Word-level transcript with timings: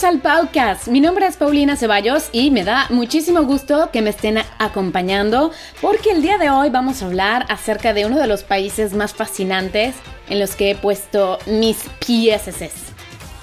Bienvenidos 0.00 0.26
al 0.32 0.42
podcast. 0.42 0.88
Mi 0.88 1.00
nombre 1.00 1.26
es 1.26 1.36
Paulina 1.36 1.76
Ceballos 1.76 2.30
y 2.32 2.50
me 2.50 2.64
da 2.64 2.86
muchísimo 2.88 3.42
gusto 3.42 3.90
que 3.92 4.00
me 4.00 4.08
estén 4.10 4.38
acompañando 4.58 5.50
porque 5.82 6.12
el 6.12 6.22
día 6.22 6.38
de 6.38 6.48
hoy 6.48 6.70
vamos 6.70 7.02
a 7.02 7.06
hablar 7.06 7.44
acerca 7.50 7.92
de 7.92 8.06
uno 8.06 8.18
de 8.18 8.26
los 8.26 8.42
países 8.42 8.94
más 8.94 9.12
fascinantes 9.12 9.94
en 10.30 10.40
los 10.40 10.56
que 10.56 10.70
he 10.70 10.74
puesto 10.74 11.38
mis 11.46 11.84
pies, 12.04 12.48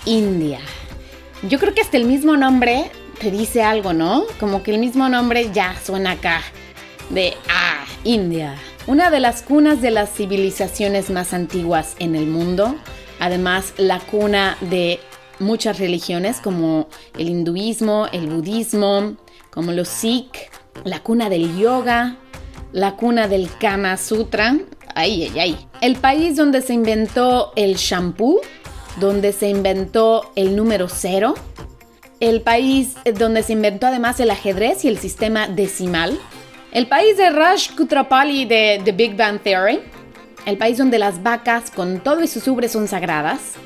India. 0.05 0.59
Yo 1.47 1.59
creo 1.59 1.75
que 1.75 1.81
hasta 1.81 1.97
el 1.97 2.05
mismo 2.05 2.37
nombre 2.37 2.89
te 3.19 3.29
dice 3.29 3.61
algo, 3.61 3.93
¿no? 3.93 4.23
Como 4.39 4.63
que 4.63 4.71
el 4.71 4.79
mismo 4.79 5.09
nombre 5.09 5.51
ya 5.53 5.75
suena 5.83 6.11
acá 6.11 6.41
de 7.11 7.35
ah, 7.49 7.85
India. 8.03 8.55
Una 8.87 9.11
de 9.11 9.19
las 9.19 9.43
cunas 9.43 9.81
de 9.81 9.91
las 9.91 10.11
civilizaciones 10.11 11.11
más 11.11 11.33
antiguas 11.33 11.95
en 11.99 12.15
el 12.15 12.25
mundo. 12.25 12.75
Además, 13.19 13.73
la 13.77 13.99
cuna 13.99 14.57
de 14.61 14.99
muchas 15.39 15.79
religiones 15.79 16.39
como 16.41 16.87
el 17.17 17.29
hinduismo, 17.29 18.07
el 18.11 18.27
budismo, 18.27 19.15
como 19.49 19.71
los 19.71 19.87
sikh, 19.87 20.51
la 20.83 21.01
cuna 21.01 21.29
del 21.29 21.57
yoga, 21.57 22.17
la 22.71 22.95
cuna 22.95 23.27
del 23.27 23.49
Kama 23.59 23.97
Sutra. 23.97 24.57
Ay, 24.95 25.23
ay, 25.23 25.39
ay. 25.39 25.67
El 25.81 25.95
país 25.95 26.35
donde 26.35 26.61
se 26.61 26.73
inventó 26.73 27.53
el 27.55 27.75
shampoo, 27.75 28.39
donde 28.99 29.31
se 29.31 29.49
inventó 29.49 30.31
el 30.35 30.55
número 30.55 30.87
cero. 30.89 31.35
El 32.19 32.41
país 32.41 32.95
donde 33.17 33.43
se 33.43 33.53
inventó 33.53 33.87
además 33.87 34.19
el 34.19 34.31
ajedrez 34.31 34.83
y 34.85 34.87
el 34.87 34.97
sistema 34.97 35.47
decimal. 35.47 36.17
El 36.71 36.87
país 36.87 37.17
de 37.17 37.29
Raj 37.29 37.75
Kutrapali 37.75 38.45
de 38.45 38.81
The 38.83 38.91
Big 38.91 39.15
Bang 39.15 39.39
Theory. 39.39 39.81
El 40.45 40.57
país 40.57 40.77
donde 40.77 40.97
las 40.97 41.21
vacas 41.21 41.71
con 41.71 41.99
todo 41.99 42.23
y 42.23 42.27
sus 42.27 42.47
ubres 42.47 42.71
son 42.71 42.87
sagradas 42.87 43.57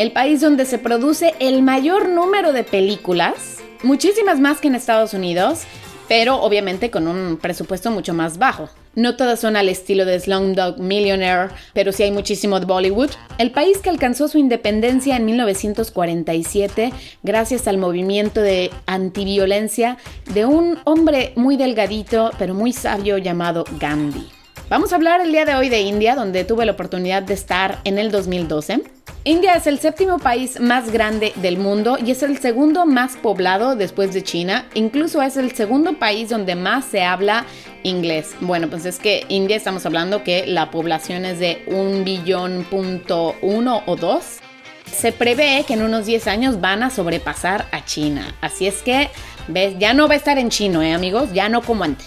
el 0.00 0.12
país 0.12 0.40
donde 0.40 0.64
se 0.64 0.78
produce 0.78 1.34
el 1.40 1.60
mayor 1.60 2.08
número 2.08 2.54
de 2.54 2.64
películas, 2.64 3.58
muchísimas 3.82 4.40
más 4.40 4.58
que 4.58 4.68
en 4.68 4.74
Estados 4.74 5.12
Unidos, 5.12 5.64
pero 6.08 6.40
obviamente 6.40 6.90
con 6.90 7.06
un 7.06 7.36
presupuesto 7.36 7.90
mucho 7.90 8.14
más 8.14 8.38
bajo. 8.38 8.70
No 8.94 9.16
todas 9.16 9.40
son 9.40 9.56
al 9.56 9.68
estilo 9.68 10.06
de 10.06 10.18
Slumdog 10.18 10.78
Millionaire, 10.78 11.50
pero 11.74 11.92
sí 11.92 12.04
hay 12.04 12.12
muchísimo 12.12 12.58
de 12.60 12.64
Bollywood. 12.64 13.10
El 13.36 13.50
país 13.50 13.76
que 13.76 13.90
alcanzó 13.90 14.26
su 14.26 14.38
independencia 14.38 15.16
en 15.16 15.26
1947 15.26 16.94
gracias 17.22 17.68
al 17.68 17.76
movimiento 17.76 18.40
de 18.40 18.70
antiviolencia 18.86 19.98
de 20.32 20.46
un 20.46 20.78
hombre 20.84 21.34
muy 21.36 21.58
delgadito 21.58 22.30
pero 22.38 22.54
muy 22.54 22.72
sabio 22.72 23.18
llamado 23.18 23.64
Gandhi. 23.78 24.39
Vamos 24.70 24.92
a 24.92 24.94
hablar 24.94 25.20
el 25.20 25.32
día 25.32 25.44
de 25.44 25.56
hoy 25.56 25.68
de 25.68 25.80
India, 25.80 26.14
donde 26.14 26.44
tuve 26.44 26.64
la 26.64 26.70
oportunidad 26.70 27.24
de 27.24 27.34
estar 27.34 27.80
en 27.82 27.98
el 27.98 28.12
2012. 28.12 28.82
India 29.24 29.54
es 29.54 29.66
el 29.66 29.80
séptimo 29.80 30.20
país 30.20 30.60
más 30.60 30.92
grande 30.92 31.32
del 31.34 31.58
mundo 31.58 31.98
y 31.98 32.12
es 32.12 32.22
el 32.22 32.38
segundo 32.38 32.86
más 32.86 33.16
poblado 33.16 33.74
después 33.74 34.14
de 34.14 34.22
China. 34.22 34.68
Incluso 34.74 35.22
es 35.22 35.36
el 35.36 35.50
segundo 35.56 35.98
país 35.98 36.28
donde 36.28 36.54
más 36.54 36.84
se 36.84 37.02
habla 37.02 37.46
inglés. 37.82 38.36
Bueno, 38.40 38.70
pues 38.70 38.86
es 38.86 39.00
que 39.00 39.26
India 39.28 39.56
estamos 39.56 39.84
hablando 39.86 40.22
que 40.22 40.46
la 40.46 40.70
población 40.70 41.24
es 41.24 41.40
de 41.40 41.64
un 41.66 42.04
billón 42.04 42.64
punto 42.70 43.34
uno 43.42 43.82
o 43.86 43.96
dos. 43.96 44.38
Se 44.86 45.10
prevé 45.10 45.64
que 45.66 45.74
en 45.74 45.82
unos 45.82 46.06
10 46.06 46.28
años 46.28 46.60
van 46.60 46.84
a 46.84 46.90
sobrepasar 46.90 47.66
a 47.72 47.84
China. 47.84 48.36
Así 48.40 48.68
es 48.68 48.82
que, 48.82 49.08
ves, 49.48 49.74
ya 49.80 49.94
no 49.94 50.06
va 50.06 50.14
a 50.14 50.18
estar 50.18 50.38
en 50.38 50.48
chino, 50.48 50.80
¿eh, 50.80 50.92
amigos? 50.92 51.32
Ya 51.32 51.48
no 51.48 51.60
como 51.60 51.82
antes. 51.82 52.06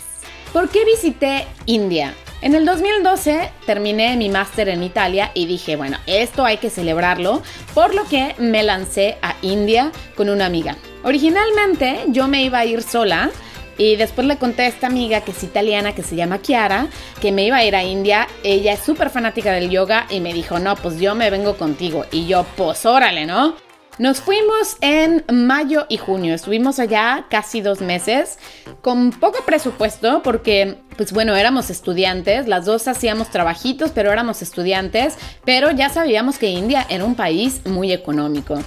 ¿Por 0.54 0.70
qué 0.70 0.86
visité 0.86 1.46
India? 1.66 2.14
En 2.44 2.56
el 2.56 2.66
2012 2.66 3.52
terminé 3.66 4.18
mi 4.18 4.28
máster 4.28 4.68
en 4.68 4.84
Italia 4.84 5.32
y 5.34 5.46
dije, 5.46 5.78
bueno, 5.78 5.98
esto 6.08 6.44
hay 6.44 6.58
que 6.58 6.70
celebrarlo, 6.70 7.42
por 7.74 7.96
lo 7.96 8.04
que 8.04 8.36
me 8.38 8.64
lancé 8.64 9.18
a 9.22 9.38
India 9.42 9.94
con 10.18 10.28
una 10.28 10.48
amiga. 10.48 10.76
Originalmente 11.06 12.02
yo 12.10 12.28
me 12.28 12.44
iba 12.44 12.60
a 12.60 12.66
ir 12.66 12.84
sola 12.84 13.32
y 13.78 13.96
después 13.96 14.28
le 14.28 14.36
conté 14.36 14.64
a 14.64 14.68
esta 14.68 14.88
amiga 14.88 15.22
que 15.22 15.32
es 15.32 15.42
italiana, 15.42 15.96
que 15.96 16.04
se 16.04 16.18
llama 16.18 16.42
Chiara, 16.42 16.88
que 17.22 17.32
me 17.32 17.46
iba 17.46 17.56
a 17.56 17.64
ir 17.64 17.78
a 17.78 17.84
India. 17.86 18.28
Ella 18.44 18.74
es 18.74 18.82
súper 18.82 19.10
fanática 19.10 19.54
del 19.54 19.70
yoga 19.70 20.06
y 20.10 20.20
me 20.20 20.34
dijo, 20.34 20.60
no, 20.60 20.76
pues 20.76 21.00
yo 21.00 21.16
me 21.16 21.30
vengo 21.30 21.56
contigo. 21.56 22.04
Y 22.12 22.28
yo, 22.28 22.46
pues 22.58 22.86
órale, 22.86 23.26
¿no? 23.26 23.56
Nos 24.00 24.22
fuimos 24.22 24.78
en 24.82 25.24
mayo 25.32 25.86
y 25.88 25.98
junio, 25.98 26.34
estuvimos 26.34 26.80
allá 26.80 27.28
casi 27.30 27.62
dos 27.62 27.80
meses 27.80 28.40
con 28.82 29.12
poco 29.12 29.46
presupuesto 29.46 30.24
porque, 30.24 30.78
pues 30.98 31.14
bueno, 31.14 31.36
éramos 31.36 31.70
estudiantes, 31.70 32.48
las 32.48 32.66
dos 32.66 32.88
hacíamos 32.88 33.30
trabajitos, 33.30 33.92
pero 33.92 34.12
éramos 34.12 34.42
estudiantes, 34.42 35.20
pero 35.46 35.70
ya 35.70 35.90
sabíamos 35.90 36.40
que 36.40 36.50
India 36.50 36.88
era 36.90 37.06
un 37.06 37.14
país 37.14 37.62
muy 37.68 37.94
económico. 37.94 38.58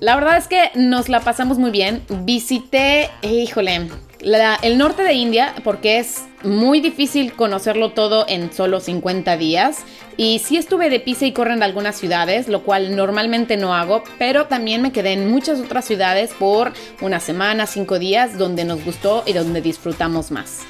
La 0.00 0.16
verdad 0.16 0.38
es 0.38 0.48
que 0.48 0.72
nos 0.74 1.08
la 1.08 1.20
pasamos 1.20 1.56
muy 1.56 1.70
bien, 1.70 2.02
visité, 2.08 3.10
híjole, 3.22 3.88
el 4.24 4.78
norte 4.78 5.02
de 5.02 5.12
India, 5.12 5.54
porque 5.64 5.98
es 5.98 6.24
muy 6.42 6.80
difícil 6.80 7.32
conocerlo 7.34 7.92
todo 7.92 8.24
en 8.28 8.52
solo 8.52 8.80
50 8.80 9.36
días. 9.36 9.84
Y 10.16 10.38
sí 10.38 10.56
estuve 10.56 10.90
de 10.90 11.00
pisa 11.00 11.26
y 11.26 11.32
corre 11.32 11.54
en 11.54 11.62
algunas 11.62 11.96
ciudades, 11.96 12.48
lo 12.48 12.62
cual 12.62 12.94
normalmente 12.96 13.56
no 13.56 13.74
hago, 13.74 14.04
pero 14.18 14.46
también 14.46 14.80
me 14.80 14.92
quedé 14.92 15.12
en 15.12 15.30
muchas 15.30 15.60
otras 15.60 15.84
ciudades 15.84 16.32
por 16.38 16.72
una 17.00 17.20
semana, 17.20 17.66
cinco 17.66 17.98
días, 17.98 18.38
donde 18.38 18.64
nos 18.64 18.84
gustó 18.84 19.24
y 19.26 19.32
donde 19.32 19.60
disfrutamos 19.60 20.30
más. 20.30 20.60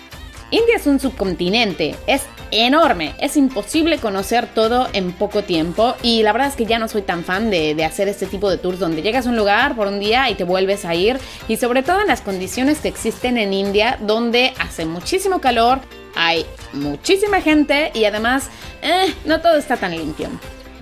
India 0.54 0.76
es 0.76 0.86
un 0.86 1.00
subcontinente, 1.00 1.96
es 2.06 2.22
enorme, 2.52 3.16
es 3.18 3.36
imposible 3.36 3.98
conocer 3.98 4.46
todo 4.46 4.86
en 4.92 5.10
poco 5.10 5.42
tiempo 5.42 5.96
y 6.00 6.22
la 6.22 6.30
verdad 6.30 6.46
es 6.46 6.54
que 6.54 6.64
ya 6.64 6.78
no 6.78 6.86
soy 6.86 7.02
tan 7.02 7.24
fan 7.24 7.50
de, 7.50 7.84
hacer 7.84 8.06
este 8.06 8.26
tipo 8.26 8.48
de 8.48 8.56
tours 8.56 8.78
donde 8.78 9.02
llegas 9.02 9.26
a 9.26 9.30
un 9.30 9.36
lugar 9.36 9.74
por 9.74 9.88
un 9.88 9.98
día 9.98 10.30
y 10.30 10.36
te 10.36 10.44
vuelves 10.44 10.84
a 10.84 10.94
ir 10.94 11.18
y 11.48 11.56
sobre 11.56 11.82
todo 11.82 12.02
en 12.02 12.06
las 12.06 12.20
condiciones 12.20 12.78
que 12.78 12.86
existen 12.86 13.36
en 13.36 13.52
India 13.52 13.98
donde 14.00 14.52
hace 14.60 14.84
muchísimo 14.84 15.40
calor, 15.40 15.80
hay 16.14 16.46
muchísima 16.72 17.40
gente 17.40 17.90
y 17.92 18.04
además 18.04 18.48
eh, 18.80 19.12
no 19.24 19.40
todo 19.40 19.56
está 19.56 19.76
tan 19.76 19.90
limpio. 19.90 20.28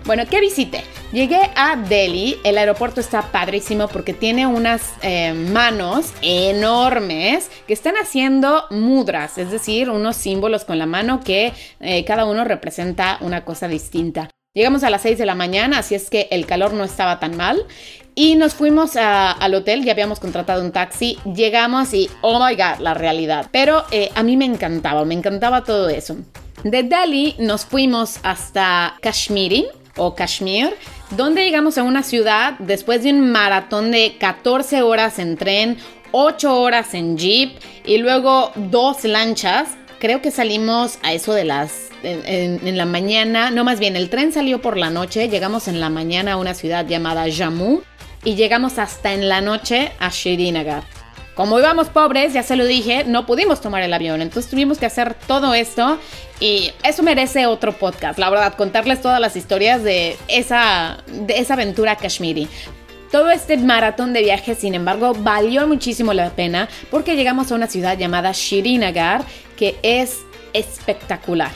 Bueno, 0.05 0.25
¿qué 0.29 0.41
visité? 0.41 0.83
Llegué 1.13 1.41
a 1.55 1.77
Delhi, 1.77 2.37
el 2.43 2.59
aeropuerto 2.59 3.01
está 3.01 3.23
padrísimo 3.31 3.87
porque 3.87 4.13
tiene 4.13 4.49
unas 4.49 4.95
eh, 5.03 5.33
manos 5.33 6.13
enormes 6.23 7.49
que 7.69 7.73
están 7.73 7.95
haciendo 7.95 8.65
mudras, 8.71 9.39
es 9.39 9.53
decir, 9.53 9.91
unos 9.91 10.17
símbolos 10.17 10.65
con 10.65 10.79
la 10.79 10.87
mano 10.87 11.21
que 11.21 11.53
eh, 11.79 12.05
cada 12.05 12.25
uno 12.25 12.43
representa 12.43 13.19
una 13.21 13.45
cosa 13.45 13.69
distinta. 13.69 14.29
Llegamos 14.55 14.83
a 14.83 14.91
las 14.91 15.03
6 15.03 15.19
de 15.19 15.27
la 15.27 15.37
mañana, 15.37 15.79
así 15.79 15.95
es 15.95 16.11
que 16.11 16.27
el 16.31 16.47
calor 16.47 16.73
no 16.73 16.84
estaba 16.84 17.21
tan 17.21 17.37
mal. 17.37 17.65
Y 18.15 18.34
nos 18.34 18.53
fuimos 18.53 18.97
al 18.97 19.55
hotel, 19.55 19.84
ya 19.84 19.93
habíamos 19.93 20.21
contratado 20.21 20.63
un 20.63 20.73
taxi, 20.73 21.17
llegamos 21.25 21.95
y, 21.95 22.11
oh 22.21 22.45
my 22.45 22.55
god, 22.57 22.81
la 22.81 22.93
realidad. 22.93 23.47
Pero 23.51 23.84
eh, 23.91 24.11
a 24.15 24.23
mí 24.23 24.37
me 24.37 24.45
encantaba, 24.45 25.07
me 25.07 25.15
encantaba 25.15 25.65
todo 25.65 25.89
eso. 25.89 26.17
De 26.65 26.83
Delhi 26.83 27.34
nos 27.39 27.65
fuimos 27.65 28.19
hasta 28.22 28.98
Kashmiri, 29.01 29.66
o 29.97 30.15
Kashmir, 30.15 30.74
donde 31.10 31.44
llegamos 31.44 31.78
a 31.78 31.83
una 31.83 32.03
ciudad 32.03 32.54
después 32.59 33.03
de 33.03 33.10
un 33.10 33.30
maratón 33.30 33.91
de 33.91 34.16
14 34.18 34.83
horas 34.83 35.18
en 35.18 35.36
tren, 35.36 35.78
8 36.12 36.60
horas 36.60 36.94
en 36.94 37.16
jeep 37.16 37.59
y 37.84 37.98
luego 37.98 38.53
dos 38.54 39.04
lanchas. 39.04 39.68
Creo 39.98 40.21
que 40.21 40.30
salimos 40.30 40.98
a 41.03 41.12
eso 41.12 41.33
de 41.33 41.44
las... 41.44 41.91
En, 42.04 42.77
la 42.77 42.84
mañana, 42.84 43.53
no 43.53 43.62
más 43.62 43.78
bien, 43.78 43.94
el 43.94 44.10
tren 44.10 44.33
salió 44.33 44.60
por 44.60 44.77
la 44.77 44.91
noche, 44.91 45.28
llegamos 45.28 45.68
en 45.68 45.78
la 45.78 45.89
mañana 45.89 46.33
a 46.33 46.36
una 46.36 46.53
ciudad 46.53 46.84
llamada 46.84 47.27
Jammu 47.30 47.83
y 48.24 48.34
llegamos 48.34 48.78
hasta 48.78 49.12
en 49.12 49.28
la 49.28 49.41
noche 49.41 49.92
a 50.00 50.10
Srinagar. 50.10 50.83
Como 51.34 51.59
íbamos 51.59 51.89
pobres, 51.89 52.34
ya 52.34 52.43
se 52.43 52.57
lo 52.57 52.67
dije, 52.67 53.05
no 53.05 53.25
pudimos 53.25 53.61
tomar 53.63 53.83
el 53.83 53.95
avión, 53.95 54.21
entonces 54.21 54.51
tuvimos 54.51 54.79
que 54.79 54.84
hacer 54.84 55.15
todo 55.15 55.55
esto 55.55 55.99
y 56.41 56.73
eso 56.83 57.03
merece 57.03 57.47
otro 57.47 57.73
podcast, 57.73 58.19
la 58.19 58.29
verdad, 58.29 58.55
contarles 58.55 59.01
todas 59.01 59.19
las 59.19 59.34
historias 59.34 59.83
de 59.83 60.19
esa, 60.29 60.99
de 61.07 61.39
esa 61.39 61.55
aventura 61.55 61.97
kashmiri. 61.97 62.49
Todo 63.11 63.31
este 63.31 63.57
maratón 63.57 64.13
de 64.13 64.21
viajes, 64.23 64.59
sin 64.59 64.75
embargo, 64.75 65.15
valió 65.15 65.67
muchísimo 65.67 66.13
la 66.13 66.31
pena 66.31 66.69
porque 66.91 67.17
llegamos 67.17 67.51
a 67.51 67.55
una 67.55 67.67
ciudad 67.67 67.97
llamada 67.97 68.34
Srinagar 68.34 69.25
que 69.57 69.77
es 69.83 70.19
espectacular. 70.53 71.51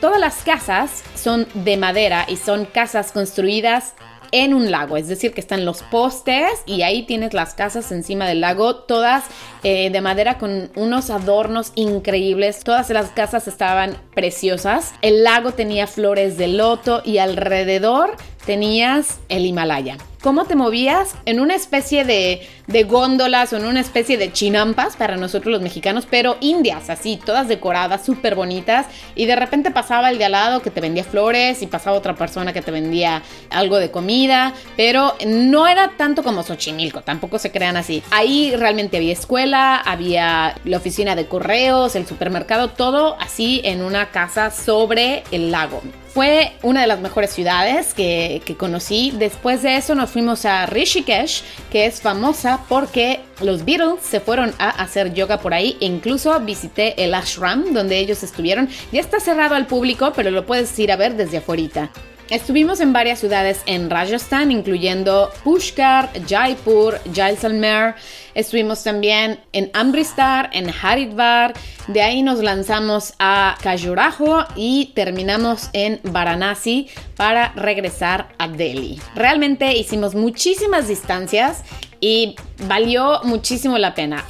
Todas 0.00 0.18
las 0.18 0.36
casas 0.42 1.02
son 1.14 1.46
de 1.54 1.76
madera 1.76 2.26
y 2.28 2.36
son 2.36 2.64
casas 2.64 3.12
construidas 3.12 3.94
en 4.32 4.54
un 4.54 4.70
lago, 4.70 4.96
es 4.96 5.08
decir, 5.08 5.32
que 5.32 5.40
están 5.40 5.64
los 5.64 5.82
postes 5.82 6.50
y 6.66 6.82
ahí 6.82 7.02
tienes 7.02 7.34
las 7.34 7.54
casas 7.54 7.90
encima 7.92 8.26
del 8.26 8.40
lago, 8.40 8.76
todas 8.76 9.24
eh, 9.62 9.90
de 9.90 10.00
madera 10.00 10.38
con 10.38 10.70
unos 10.76 11.10
adornos 11.10 11.72
increíbles. 11.74 12.60
Todas 12.64 12.90
las 12.90 13.10
casas 13.10 13.48
estaban 13.48 13.96
preciosas. 14.14 14.92
El 15.02 15.24
lago 15.24 15.52
tenía 15.52 15.86
flores 15.86 16.36
de 16.36 16.48
loto 16.48 17.02
y 17.04 17.18
alrededor 17.18 18.16
tenías 18.46 19.18
el 19.28 19.46
Himalaya. 19.46 19.96
¿Cómo 20.22 20.44
te 20.44 20.54
movías? 20.54 21.14
En 21.24 21.40
una 21.40 21.54
especie 21.54 22.04
de, 22.04 22.46
de, 22.66 22.84
góndolas 22.84 23.54
o 23.54 23.56
en 23.56 23.64
una 23.64 23.80
especie 23.80 24.18
de 24.18 24.30
chinampas 24.30 24.94
para 24.94 25.16
nosotros 25.16 25.50
los 25.50 25.62
mexicanos, 25.62 26.06
pero 26.10 26.36
indias, 26.40 26.90
así, 26.90 27.18
todas 27.24 27.48
decoradas, 27.48 28.04
súper 28.04 28.34
bonitas. 28.34 28.84
Y 29.14 29.24
de 29.24 29.34
repente 29.34 29.70
pasaba 29.70 30.10
el 30.10 30.18
de 30.18 30.26
al 30.26 30.32
lado 30.32 30.60
que 30.60 30.70
te 30.70 30.82
vendía 30.82 31.04
flores 31.04 31.62
y 31.62 31.66
pasaba 31.68 31.96
otra 31.96 32.16
persona 32.16 32.52
que 32.52 32.60
te 32.60 32.70
vendía 32.70 33.22
algo 33.48 33.78
de 33.78 33.90
comida, 33.90 34.52
pero 34.76 35.14
no 35.26 35.66
era 35.66 35.92
tanto 35.96 36.22
como 36.22 36.42
Xochimilco, 36.42 37.00
tampoco 37.00 37.38
se 37.38 37.50
crean 37.50 37.78
así. 37.78 38.02
Ahí 38.10 38.54
realmente 38.54 38.98
había 38.98 39.14
escuela, 39.14 39.76
había 39.76 40.54
la 40.66 40.76
oficina 40.76 41.16
de 41.16 41.28
correos, 41.28 41.96
el 41.96 42.06
supermercado, 42.06 42.68
todo 42.68 43.16
así 43.20 43.62
en 43.64 43.80
una 43.80 44.10
casa 44.10 44.50
sobre 44.50 45.24
el 45.30 45.50
lago. 45.50 45.80
Fue 46.12 46.52
una 46.62 46.80
de 46.80 46.88
las 46.88 46.98
mejores 46.98 47.30
ciudades 47.30 47.94
que, 47.94 48.42
conocí. 48.58 49.12
Después 49.16 49.62
de 49.62 49.76
eso 49.76 49.94
nos 49.94 50.09
fuimos 50.10 50.44
a 50.44 50.66
Rishikesh, 50.66 51.42
que 51.70 51.86
es 51.86 52.00
famosa 52.00 52.60
porque 52.68 53.20
los 53.40 53.64
Beatles 53.64 54.00
se 54.02 54.20
fueron 54.20 54.54
a 54.58 54.70
hacer 54.70 55.12
yoga 55.14 55.40
por 55.40 55.54
ahí. 55.54 55.76
E 55.80 55.86
incluso 55.86 56.38
visité 56.40 57.02
el 57.02 57.14
ashram 57.14 57.72
donde 57.72 57.98
ellos 57.98 58.22
estuvieron. 58.22 58.68
Ya 58.92 59.00
está 59.00 59.20
cerrado 59.20 59.54
al 59.54 59.66
público, 59.66 60.12
pero 60.16 60.30
lo 60.30 60.46
puedes 60.46 60.76
ir 60.78 60.90
a 60.90 60.96
ver 60.96 61.16
desde 61.16 61.36
afuera. 61.38 61.90
Estuvimos 62.30 62.78
en 62.78 62.92
varias 62.92 63.18
ciudades 63.18 63.60
en 63.66 63.90
Rajasthan, 63.90 64.52
incluyendo 64.52 65.32
Pushkar, 65.42 66.10
Jaipur, 66.28 67.00
Jaisalmer. 67.12 67.96
Estuvimos 68.36 68.84
también 68.84 69.40
en 69.52 69.68
Amritsar, 69.74 70.48
en 70.52 70.70
Haridwar. 70.70 71.54
De 71.88 72.02
ahí 72.02 72.22
nos 72.22 72.38
lanzamos 72.38 73.14
a 73.18 73.56
Khajuraho 73.60 74.46
y 74.54 74.92
terminamos 74.94 75.70
en 75.72 75.98
Varanasi 76.04 76.88
para 77.16 77.50
regresar 77.54 78.28
a 78.38 78.46
Delhi. 78.46 79.00
Realmente 79.16 79.76
hicimos 79.76 80.14
muchísimas 80.14 80.86
distancias 80.86 81.64
y 81.98 82.36
valió 82.68 83.22
muchísimo 83.24 83.76
la 83.76 83.96
pena. 83.96 84.24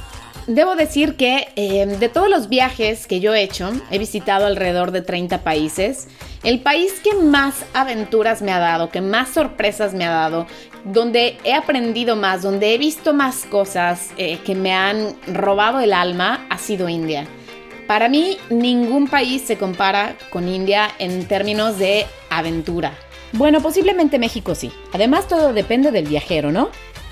Debo 0.47 0.75
decir 0.75 1.15
que 1.15 1.49
eh, 1.55 1.85
de 1.85 2.09
todos 2.09 2.29
los 2.29 2.49
viajes 2.49 3.05
que 3.05 3.19
yo 3.19 3.33
he 3.33 3.43
hecho, 3.43 3.71
he 3.91 3.99
visitado 3.99 4.47
alrededor 4.47 4.91
de 4.91 5.01
30 5.01 5.43
países. 5.43 6.07
El 6.43 6.61
país 6.61 6.93
que 7.03 7.13
más 7.13 7.63
aventuras 7.73 8.41
me 8.41 8.51
ha 8.51 8.57
dado, 8.57 8.89
que 8.89 9.01
más 9.01 9.29
sorpresas 9.29 9.93
me 9.93 10.05
ha 10.05 10.09
dado, 10.09 10.47
donde 10.83 11.37
he 11.43 11.53
aprendido 11.53 12.15
más, 12.15 12.41
donde 12.41 12.73
he 12.73 12.79
visto 12.79 13.13
más 13.13 13.45
cosas 13.45 14.09
eh, 14.17 14.39
que 14.43 14.55
me 14.55 14.73
han 14.73 15.15
robado 15.27 15.79
el 15.79 15.93
alma, 15.93 16.47
ha 16.49 16.57
sido 16.57 16.89
India. 16.89 17.27
Para 17.85 18.09
mí, 18.09 18.37
ningún 18.49 19.07
país 19.07 19.43
se 19.43 19.57
compara 19.57 20.15
con 20.31 20.47
India 20.47 20.89
en 20.97 21.27
términos 21.27 21.77
de 21.77 22.07
aventura. 22.31 22.93
Bueno, 23.33 23.61
posiblemente 23.61 24.17
México 24.17 24.55
sí. 24.55 24.71
Además, 24.93 25.27
todo 25.27 25.53
depende 25.53 25.91
del 25.91 26.07
viajero, 26.07 26.51
¿no? 26.51 26.69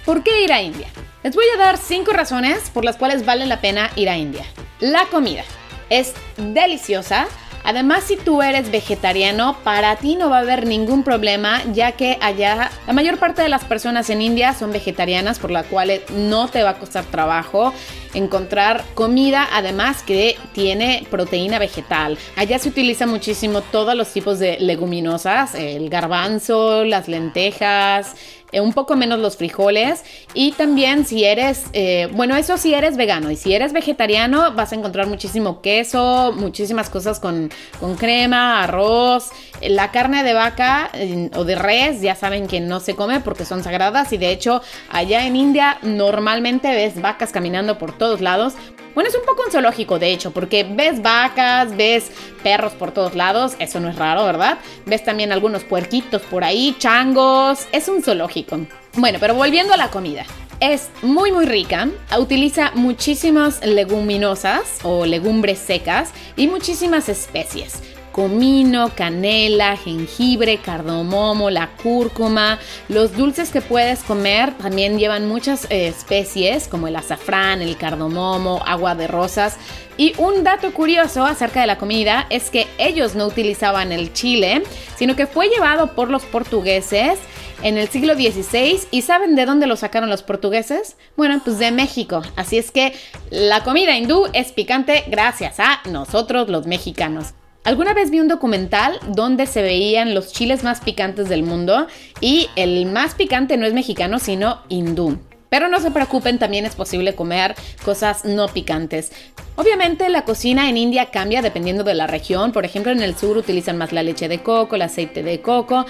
¿Por 0.09 0.23
qué 0.23 0.41
ir 0.41 0.51
a 0.51 0.59
India? 0.59 0.88
Les 1.21 1.35
voy 1.35 1.45
a 1.53 1.57
dar 1.59 1.77
cinco 1.77 2.13
razones 2.13 2.71
por 2.71 2.83
las 2.83 2.97
cuales 2.97 3.27
vale 3.27 3.45
la 3.45 3.61
pena 3.61 3.91
ir 3.95 4.09
a 4.09 4.17
India. 4.17 4.44
La 4.79 5.06
comida 5.06 5.44
es 5.91 6.15
deliciosa 6.35 7.27
Además, 7.63 8.06
si 8.06 8.15
tú 8.15 8.41
eres 8.41 8.71
vegetariano, 8.71 9.57
para 9.63 9.95
ti 9.97 10.15
no 10.15 10.29
va 10.29 10.38
a 10.38 10.41
haber 10.41 10.65
ningún 10.65 11.03
problema, 11.03 11.61
ya 11.73 11.91
que 11.91 12.17
allá 12.21 12.71
la 12.88 12.94
mayor 12.94 13.17
parte 13.17 13.41
de 13.41 13.50
las 13.50 13.65
personas 13.65 14.09
en 14.09 14.21
India 14.21 14.53
son 14.53 14.71
vegetarianas, 14.71 15.39
por 15.39 15.51
lo 15.51 15.63
cual 15.65 15.91
no 16.15 16.47
te 16.47 16.63
va 16.63 16.71
a 16.71 16.79
costar 16.79 17.06
trabajo 17.06 17.73
encontrar 18.15 18.83
comida, 18.95 19.47
además 19.53 20.01
que 20.01 20.35
tiene 20.53 21.06
proteína 21.11 21.59
vegetal. 21.59 22.17
Allá 22.35 22.57
se 22.57 22.69
utiliza 22.69 23.06
muchísimo 23.06 23.61
todos 23.61 23.94
los 23.94 24.11
tipos 24.11 24.39
de 24.39 24.57
leguminosas, 24.59 25.53
el 25.53 25.91
garbanzo, 25.91 26.85
las 26.85 27.07
lentejas, 27.07 28.15
eh, 28.51 28.61
un 28.61 28.73
poco 28.73 28.95
menos 28.95 29.19
los 29.19 29.37
frijoles. 29.37 30.03
Y 30.33 30.51
también 30.53 31.05
si 31.05 31.23
eres, 31.23 31.65
eh, 31.73 32.09
bueno, 32.13 32.35
eso 32.35 32.57
si 32.57 32.73
eres 32.73 32.97
vegano 32.97 33.31
y 33.31 33.35
si 33.35 33.53
eres 33.53 33.73
vegetariano 33.73 34.53
vas 34.53 34.71
a 34.71 34.75
encontrar 34.75 35.07
muchísimo 35.07 35.61
queso, 35.61 36.33
muchísimas 36.35 36.89
cosas 36.89 37.19
con, 37.19 37.49
con 37.79 37.95
crema, 37.95 38.63
arroz, 38.63 39.29
la 39.61 39.91
carne 39.91 40.23
de 40.23 40.33
vaca 40.33 40.91
o 41.35 41.44
de 41.44 41.56
res 41.56 42.01
ya 42.01 42.15
saben 42.15 42.47
que 42.47 42.59
no 42.59 42.79
se 42.79 42.95
come 42.95 43.19
porque 43.19 43.45
son 43.45 43.63
sagradas 43.63 44.13
y 44.13 44.17
de 44.17 44.31
hecho 44.31 44.61
allá 44.89 45.25
en 45.25 45.35
India 45.35 45.77
normalmente 45.81 46.69
ves 46.69 47.01
vacas 47.01 47.31
caminando 47.31 47.77
por 47.77 47.97
todos 47.97 48.21
lados 48.21 48.56
bueno, 48.95 49.09
es 49.09 49.15
un 49.15 49.23
poco 49.23 49.44
un 49.45 49.51
zoológico, 49.51 50.00
de 50.00 50.11
hecho, 50.11 50.31
porque 50.31 50.63
ves 50.63 51.01
vacas, 51.01 51.77
ves 51.77 52.11
perros 52.44 52.73
por 52.73 52.91
todos 52.91 53.15
lados, 53.15 53.56
eso 53.59 53.79
no 53.79 53.88
es 53.88 53.95
raro, 53.95 54.25
¿verdad? 54.25 54.57
Ves 54.85 55.03
también 55.03 55.31
algunos 55.31 55.63
puerquitos 55.63 56.21
por 56.23 56.44
ahí, 56.44 56.75
changos, 56.79 57.67
es 57.71 57.88
un 57.88 58.01
zoológico. 58.01 58.59
Bueno, 58.95 59.19
pero 59.21 59.35
volviendo 59.35 59.73
a 59.73 59.77
la 59.77 59.89
comida. 59.89 60.25
Es 60.59 60.89
muy 61.01 61.31
muy 61.31 61.45
rica, 61.45 61.88
utiliza 62.17 62.71
muchísimas 62.75 63.65
leguminosas 63.65 64.79
o 64.83 65.06
legumbres 65.06 65.59
secas 65.59 66.11
y 66.35 66.47
muchísimas 66.47 67.07
especies 67.07 67.81
comino, 68.19 68.92
canela, 68.94 69.77
jengibre, 69.77 70.57
cardamomo, 70.57 71.50
la 71.50 71.69
cúrcuma. 71.81 72.60
Los 72.89 73.16
dulces 73.16 73.50
que 73.50 73.62
puedes 73.62 74.04
comer 74.04 74.57
también 74.57 75.00
llevan 75.00 75.25
muchas 75.25 75.63
eh, 75.69 75.88
especies 75.88 76.68
como 76.68 76.89
el 76.89 76.98
azafrán, 76.98 77.62
el 77.62 77.77
cardamomo, 77.77 78.62
agua 78.66 78.94
de 78.94 79.07
rosas. 79.07 79.56
Y 79.95 80.12
un 80.18 80.44
dato 80.44 80.74
curioso 80.74 81.24
acerca 81.24 81.62
de 81.62 81.68
la 81.68 81.77
comida 81.77 82.27
es 82.30 82.50
que 82.50 82.68
ellos 82.77 83.16
no 83.16 83.25
utilizaban 83.25 83.94
el 83.94 84.12
chile, 84.12 84.63
sino 84.98 85.16
que 85.16 85.25
fue 85.25 85.48
llevado 85.48 85.95
por 85.95 86.10
los 86.10 86.25
portugueses 86.25 87.19
en 87.63 87.77
el 87.77 87.88
siglo 87.88 88.16
XVI. 88.16 88.81
¿Y 88.92 89.01
saben 89.04 89.38
de 89.38 89.45
dónde 89.45 89.66
lo 89.66 89.77
sacaron 89.77 90.10
los 90.10 90.24
portugueses? 90.24 90.98
Bueno, 91.16 91.39
pues 91.42 91.57
de 91.57 91.71
México. 91.71 92.21
Así 92.36 92.57
es 92.57 92.71
que 92.71 92.94
la 93.30 93.63
comida 93.63 93.95
hindú 93.95 94.27
es 94.33 94.51
picante 94.51 95.06
gracias 95.07 95.62
a 95.62 95.80
nosotros 95.86 96.50
los 96.50 96.68
mexicanos. 96.68 97.33
Alguna 97.63 97.94
vez 97.94 98.09
vi 98.09 98.19
un 98.19 98.27
documental 98.27 99.00
donde 99.09 99.45
se 99.45 99.61
veían 99.61 100.13
los 100.13 100.31
chiles 100.31 100.63
más 100.63 100.80
picantes 100.80 101.28
del 101.30 101.44
mundo 101.44 101.87
y 102.21 102.49
el 102.56 102.85
más 102.85 103.16
picante 103.16 103.57
no 103.57 103.66
es 103.66 103.73
mexicano, 103.73 104.18
sino 104.18 104.61
hindú. 104.69 105.19
Pero 105.49 105.68
no 105.68 105.80
se 105.80 105.92
preocupen, 105.92 106.39
también 106.39 106.66
es 106.66 106.75
posible 106.75 107.16
comer 107.16 107.56
cosas 107.83 108.23
no 108.23 108.47
picantes. 108.47 109.11
Obviamente 109.56 110.07
la 110.09 110.23
cocina 110.23 110.69
en 110.69 110.78
India 110.78 111.07
cambia 111.07 111.42
dependiendo 111.42 111.83
de 111.83 111.95
la 111.95 112.07
región. 112.07 112.51
Por 112.51 112.66
ejemplo, 112.66 112.92
en 112.92 113.01
el 113.01 113.18
sur 113.18 113.37
utilizan 113.37 113.78
más 113.78 113.92
la 113.92 114.04
leche 114.04 114.28
de 114.28 114.42
coco, 114.42 114.75
el 114.75 114.83
aceite 114.83 115.21
de 115.23 115.42
coco, 115.42 115.85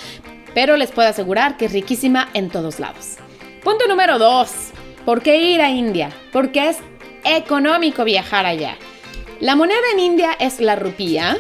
pero 0.54 0.76
les 0.76 0.92
puedo 0.92 1.08
asegurar 1.08 1.58
que 1.58 1.66
es 1.66 1.74
riquísima 1.74 2.30
en 2.34 2.50
todos 2.50 2.80
lados. 2.80 3.18
Punto 3.64 3.86
número 3.88 4.18
2. 4.18 4.50
¿Por 5.06 5.22
qué 5.22 5.38
ir 5.38 5.62
a 5.62 5.70
India? 5.70 6.12
Porque 6.32 6.70
es 6.70 6.78
económico 7.24 8.04
viajar 8.06 8.46
allá. 8.46 8.78
La 9.40 9.56
moneda 9.56 9.80
en 9.94 10.00
India 10.00 10.32
es 10.40 10.60
la 10.60 10.76
rupía. 10.76 11.38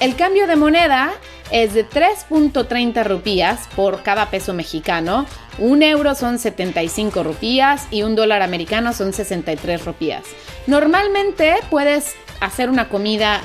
El 0.00 0.16
cambio 0.16 0.46
de 0.46 0.56
moneda 0.56 1.12
es 1.50 1.74
de 1.74 1.88
3.30 1.88 3.04
rupías 3.04 3.68
por 3.76 4.02
cada 4.02 4.30
peso 4.30 4.54
mexicano. 4.54 5.26
Un 5.58 5.82
euro 5.82 6.14
son 6.14 6.38
75 6.38 7.22
rupías 7.22 7.86
y 7.90 8.02
un 8.02 8.16
dólar 8.16 8.42
americano 8.42 8.92
son 8.92 9.12
63 9.12 9.84
rupías. 9.84 10.24
Normalmente 10.66 11.56
puedes 11.70 12.14
hacer 12.40 12.70
una 12.70 12.88
comida 12.88 13.40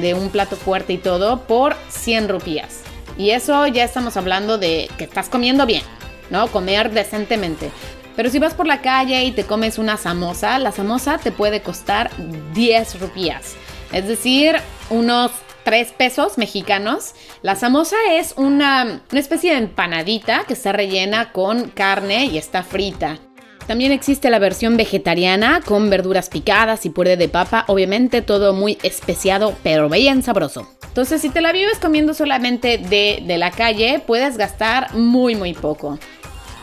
de 0.00 0.14
un 0.14 0.30
plato 0.30 0.56
fuerte 0.56 0.94
y 0.94 0.98
todo 0.98 1.42
por 1.42 1.76
100 1.90 2.28
rupías. 2.28 2.80
Y 3.18 3.30
eso 3.30 3.66
ya 3.66 3.84
estamos 3.84 4.16
hablando 4.16 4.56
de 4.56 4.88
que 4.96 5.04
estás 5.04 5.28
comiendo 5.28 5.66
bien, 5.66 5.82
¿no? 6.30 6.46
Comer 6.48 6.92
decentemente. 6.92 7.70
Pero 8.14 8.30
si 8.30 8.38
vas 8.38 8.54
por 8.54 8.66
la 8.66 8.80
calle 8.80 9.24
y 9.24 9.32
te 9.32 9.44
comes 9.44 9.78
una 9.78 9.96
samosa, 9.96 10.58
la 10.58 10.72
samosa 10.72 11.18
te 11.18 11.32
puede 11.32 11.60
costar 11.60 12.10
10 12.54 13.00
rupías. 13.00 13.56
Es 13.92 14.06
decir, 14.06 14.56
unos 14.90 15.32
3 15.64 15.92
pesos 15.92 16.38
mexicanos. 16.38 17.14
La 17.42 17.56
samosa 17.56 17.96
es 18.12 18.34
una, 18.36 19.02
una 19.10 19.20
especie 19.20 19.52
de 19.52 19.58
empanadita 19.58 20.44
que 20.44 20.54
está 20.54 20.72
rellena 20.72 21.32
con 21.32 21.68
carne 21.70 22.26
y 22.26 22.38
está 22.38 22.62
frita. 22.62 23.18
También 23.66 23.92
existe 23.92 24.30
la 24.30 24.38
versión 24.38 24.78
vegetariana 24.78 25.60
con 25.60 25.90
verduras 25.90 26.30
picadas 26.30 26.86
y 26.86 26.90
puré 26.90 27.18
de 27.18 27.28
papa, 27.28 27.64
obviamente 27.68 28.22
todo 28.22 28.54
muy 28.54 28.78
especiado, 28.82 29.54
pero 29.62 29.90
bien 29.90 30.22
sabroso. 30.22 30.66
Entonces, 30.86 31.20
si 31.20 31.28
te 31.28 31.42
la 31.42 31.52
vives 31.52 31.78
comiendo 31.78 32.14
solamente 32.14 32.78
de, 32.78 33.22
de 33.26 33.36
la 33.36 33.50
calle, 33.50 34.02
puedes 34.06 34.38
gastar 34.38 34.94
muy, 34.94 35.34
muy 35.34 35.52
poco. 35.52 35.98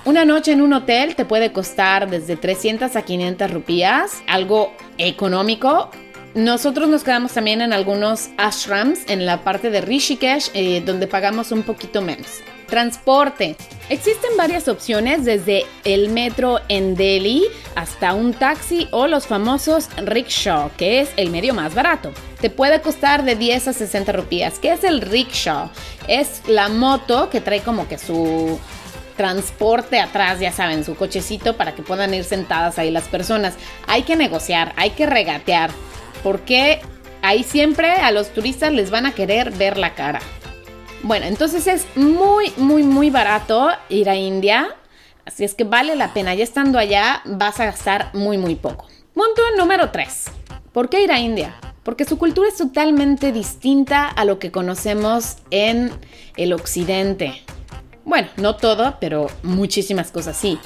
Una 0.06 0.26
noche 0.26 0.52
en 0.52 0.62
un 0.62 0.74
hotel 0.74 1.16
te 1.16 1.26
puede 1.26 1.52
costar 1.52 2.10
desde 2.10 2.38
300 2.38 2.96
a 2.96 3.02
500 3.04 3.52
rupías, 3.52 4.24
algo 4.28 4.72
económico. 4.98 5.90
Nosotros 6.36 6.90
nos 6.90 7.06
quedamos 7.06 7.32
también 7.32 7.62
en 7.62 7.72
algunos 7.72 8.28
ashrams 8.36 9.00
en 9.08 9.26
la 9.26 9.46
parte 9.46 9.70
de 9.70 9.80
Rishikesh, 9.80 10.50
eh, 10.54 10.84
donde 10.86 11.08
pagamos 11.08 11.54
un 11.54 11.64
poquito 11.64 12.02
menos. 12.02 12.28
Transporte. 12.68 13.56
Existen 13.88 14.32
varias 14.36 14.68
opciones 14.68 15.24
desde 15.24 15.66
el 15.86 16.10
metro 16.10 16.60
en 16.68 16.96
Delhi 16.96 17.46
hasta 17.76 18.14
un 18.14 18.34
taxi 18.34 18.90
o 18.92 19.08
los 19.08 19.28
famosos 19.28 19.88
rickshaw, 19.96 20.72
que 20.76 21.00
es 21.00 21.10
el 21.16 21.30
medio 21.30 21.54
más 21.54 21.74
barato. 21.74 22.12
Te 22.42 22.50
puede 22.50 22.82
costar 22.82 23.24
de 23.24 23.38
10 23.38 23.70
a 23.70 23.74
60 23.74 24.12
rupias. 24.12 24.60
¿Qué 24.60 24.74
es 24.74 24.84
el 24.84 25.00
rickshaw? 25.00 25.70
Es 26.10 26.42
la 26.48 26.68
moto 26.68 27.30
que 27.30 27.40
trae 27.40 27.62
como 27.62 27.88
que 27.88 27.98
su 27.98 28.60
transporte 29.16 30.02
atrás, 30.02 30.42
ya 30.42 30.52
saben, 30.52 30.84
su 30.84 30.96
cochecito 30.96 31.56
para 31.56 31.76
que 31.76 31.82
puedan 31.82 32.14
ir 32.14 32.26
sentadas 32.26 32.78
ahí 32.78 32.92
las 32.92 33.08
personas. 33.08 33.54
Hay 33.88 34.04
que 34.04 34.18
negociar, 34.18 34.74
hay 34.76 34.90
que 34.90 35.06
regatear, 35.06 35.72
porque 36.26 36.80
ahí 37.22 37.44
siempre 37.44 37.92
a 37.92 38.10
los 38.10 38.34
turistas 38.34 38.74
les 38.74 38.90
van 38.90 39.06
a 39.06 39.12
querer 39.12 39.52
ver 39.52 39.78
la 39.78 39.94
cara. 39.94 40.20
Bueno, 41.04 41.28
entonces 41.28 41.68
es 41.68 41.86
muy, 41.96 42.52
muy, 42.58 42.82
muy 42.82 43.12
barato 43.12 43.70
ir 43.90 44.10
a 44.10 44.16
India. 44.16 44.76
Así 45.24 45.44
es 45.44 45.54
que 45.54 45.66
vale 45.66 45.96
la 45.96 46.16
pena. 46.16 46.34
Ya 46.34 46.44
estando 46.44 46.80
allá 46.80 47.22
vas 47.26 47.60
a 47.60 47.66
gastar 47.66 48.10
muy, 48.16 48.40
muy 48.40 48.56
poco. 48.56 48.88
Punto 49.14 49.44
número 49.56 49.92
3. 49.92 50.26
¿Por 50.74 50.90
qué 50.90 51.04
ir 51.04 51.12
a 51.12 51.20
India? 51.20 51.60
Porque 51.84 52.06
su 52.06 52.18
cultura 52.18 52.50
es 52.50 52.58
totalmente 52.58 53.32
distinta 53.32 54.08
a 54.08 54.26
lo 54.26 54.40
que 54.40 54.50
conocemos 54.50 55.38
en 55.52 55.92
el 56.38 56.54
occidente. 56.54 57.44
Bueno, 58.04 58.30
no 58.38 58.56
todo, 58.56 58.98
pero 59.00 59.28
muchísimas 59.44 60.10
cosas 60.10 60.36
sí. 60.36 60.58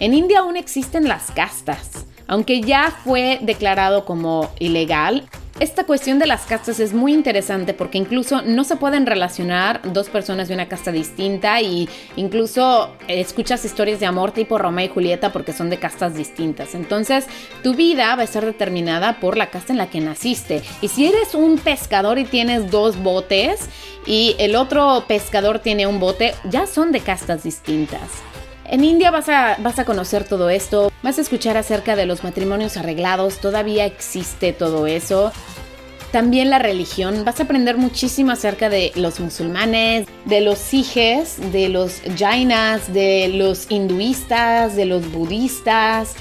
En 0.00 0.12
India 0.12 0.40
aún 0.40 0.58
existen 0.58 1.08
las 1.08 1.30
castas. 1.30 2.04
Aunque 2.28 2.60
ya 2.60 2.92
fue 3.04 3.38
declarado 3.42 4.04
como 4.04 4.50
ilegal, 4.60 5.28
esta 5.60 5.84
cuestión 5.84 6.20
de 6.20 6.26
las 6.26 6.42
castas 6.42 6.78
es 6.78 6.92
muy 6.92 7.12
interesante 7.12 7.74
porque 7.74 7.98
incluso 7.98 8.42
no 8.42 8.62
se 8.62 8.76
pueden 8.76 9.06
relacionar 9.06 9.80
dos 9.92 10.08
personas 10.08 10.46
de 10.46 10.54
una 10.54 10.68
casta 10.68 10.92
distinta 10.92 11.60
y 11.60 11.88
incluso 12.14 12.94
escuchas 13.08 13.64
historias 13.64 13.98
de 13.98 14.06
amor 14.06 14.30
tipo 14.30 14.56
Romeo 14.56 14.86
y 14.86 14.88
Julieta 14.88 15.32
porque 15.32 15.52
son 15.52 15.68
de 15.68 15.78
castas 15.78 16.14
distintas. 16.14 16.76
Entonces, 16.76 17.26
tu 17.64 17.74
vida 17.74 18.14
va 18.14 18.22
a 18.22 18.24
estar 18.24 18.44
determinada 18.44 19.18
por 19.18 19.36
la 19.36 19.50
casta 19.50 19.72
en 19.72 19.78
la 19.78 19.90
que 19.90 20.00
naciste. 20.00 20.62
Y 20.80 20.88
si 20.88 21.06
eres 21.06 21.34
un 21.34 21.58
pescador 21.58 22.18
y 22.20 22.24
tienes 22.24 22.70
dos 22.70 22.96
botes 23.02 23.68
y 24.06 24.36
el 24.38 24.54
otro 24.54 25.06
pescador 25.08 25.58
tiene 25.58 25.88
un 25.88 25.98
bote, 25.98 26.34
ya 26.48 26.68
son 26.68 26.92
de 26.92 27.00
castas 27.00 27.42
distintas. 27.42 28.27
En 28.70 28.84
India 28.84 29.10
vas 29.10 29.30
a, 29.30 29.56
vas 29.60 29.78
a 29.78 29.86
conocer 29.86 30.24
todo 30.24 30.50
esto, 30.50 30.92
vas 31.02 31.16
a 31.16 31.22
escuchar 31.22 31.56
acerca 31.56 31.96
de 31.96 32.04
los 32.04 32.22
matrimonios 32.22 32.76
arreglados, 32.76 33.38
todavía 33.38 33.86
existe 33.86 34.52
todo 34.52 34.86
eso. 34.86 35.32
También 36.12 36.50
la 36.50 36.58
religión, 36.58 37.24
vas 37.24 37.40
a 37.40 37.44
aprender 37.44 37.78
muchísimo 37.78 38.30
acerca 38.32 38.68
de 38.68 38.92
los 38.94 39.20
musulmanes, 39.20 40.06
de 40.26 40.42
los 40.42 40.58
sijes, 40.58 41.38
de 41.50 41.70
los 41.70 42.02
jainas, 42.18 42.92
de 42.92 43.28
los 43.28 43.70
hinduistas, 43.70 44.76
de 44.76 44.84
los 44.84 45.10
budistas, 45.12 46.14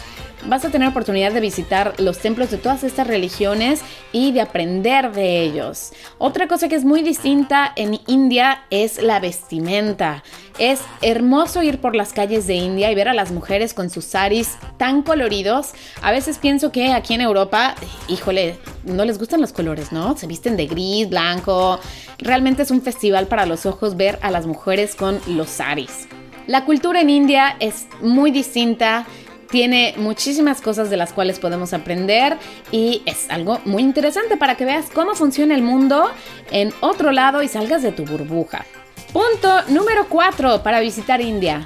vas 0.45 0.63
a 0.65 0.69
tener 0.69 0.87
oportunidad 0.87 1.31
de 1.31 1.39
visitar 1.39 1.93
los 1.99 2.19
templos 2.19 2.51
de 2.51 2.57
todas 2.57 2.83
estas 2.83 3.07
religiones 3.07 3.81
y 4.11 4.31
de 4.31 4.41
aprender 4.41 5.11
de 5.11 5.41
ellos. 5.41 5.91
Otra 6.17 6.47
cosa 6.47 6.69
que 6.69 6.75
es 6.75 6.85
muy 6.85 7.01
distinta 7.01 7.71
en 7.75 7.99
India 8.07 8.63
es 8.69 9.01
la 9.01 9.19
vestimenta. 9.19 10.23
Es 10.59 10.81
hermoso 11.01 11.61
ir 11.63 11.79
por 11.79 11.95
las 11.95 12.13
calles 12.13 12.47
de 12.47 12.55
India 12.55 12.91
y 12.91 12.95
ver 12.95 13.09
a 13.09 13.13
las 13.13 13.31
mujeres 13.31 13.73
con 13.73 13.89
sus 13.89 14.05
saris 14.05 14.57
tan 14.77 15.03
coloridos. 15.03 15.71
A 16.01 16.11
veces 16.11 16.37
pienso 16.37 16.71
que 16.71 16.93
aquí 16.93 17.13
en 17.13 17.21
Europa, 17.21 17.75
híjole, 18.07 18.57
no 18.83 19.05
les 19.05 19.19
gustan 19.19 19.41
los 19.41 19.53
colores, 19.53 19.91
¿no? 19.91 20.17
Se 20.17 20.27
visten 20.27 20.57
de 20.57 20.67
gris, 20.67 21.09
blanco. 21.09 21.79
Realmente 22.19 22.63
es 22.63 22.71
un 22.71 22.81
festival 22.81 23.27
para 23.27 23.45
los 23.45 23.65
ojos 23.65 23.97
ver 23.97 24.17
a 24.21 24.31
las 24.31 24.47
mujeres 24.47 24.95
con 24.95 25.19
los 25.27 25.49
saris. 25.49 26.07
La 26.47 26.63
cultura 26.63 27.01
en 27.01 27.09
India 27.09 27.57
es 27.59 27.87
muy 28.01 28.31
distinta 28.31 29.05
tiene 29.49 29.93
muchísimas 29.97 30.61
cosas 30.61 30.89
de 30.89 30.97
las 30.97 31.13
cuales 31.13 31.39
podemos 31.39 31.73
aprender 31.73 32.37
y 32.71 33.01
es 33.05 33.29
algo 33.29 33.59
muy 33.65 33.81
interesante 33.81 34.37
para 34.37 34.55
que 34.55 34.65
veas 34.65 34.87
cómo 34.93 35.15
funciona 35.15 35.55
el 35.55 35.61
mundo 35.61 36.09
en 36.51 36.73
otro 36.81 37.11
lado 37.11 37.41
y 37.43 37.47
salgas 37.47 37.81
de 37.81 37.91
tu 37.91 38.05
burbuja. 38.05 38.65
Punto 39.13 39.63
número 39.69 40.07
4 40.09 40.63
para 40.63 40.79
visitar 40.79 41.21
India. 41.21 41.65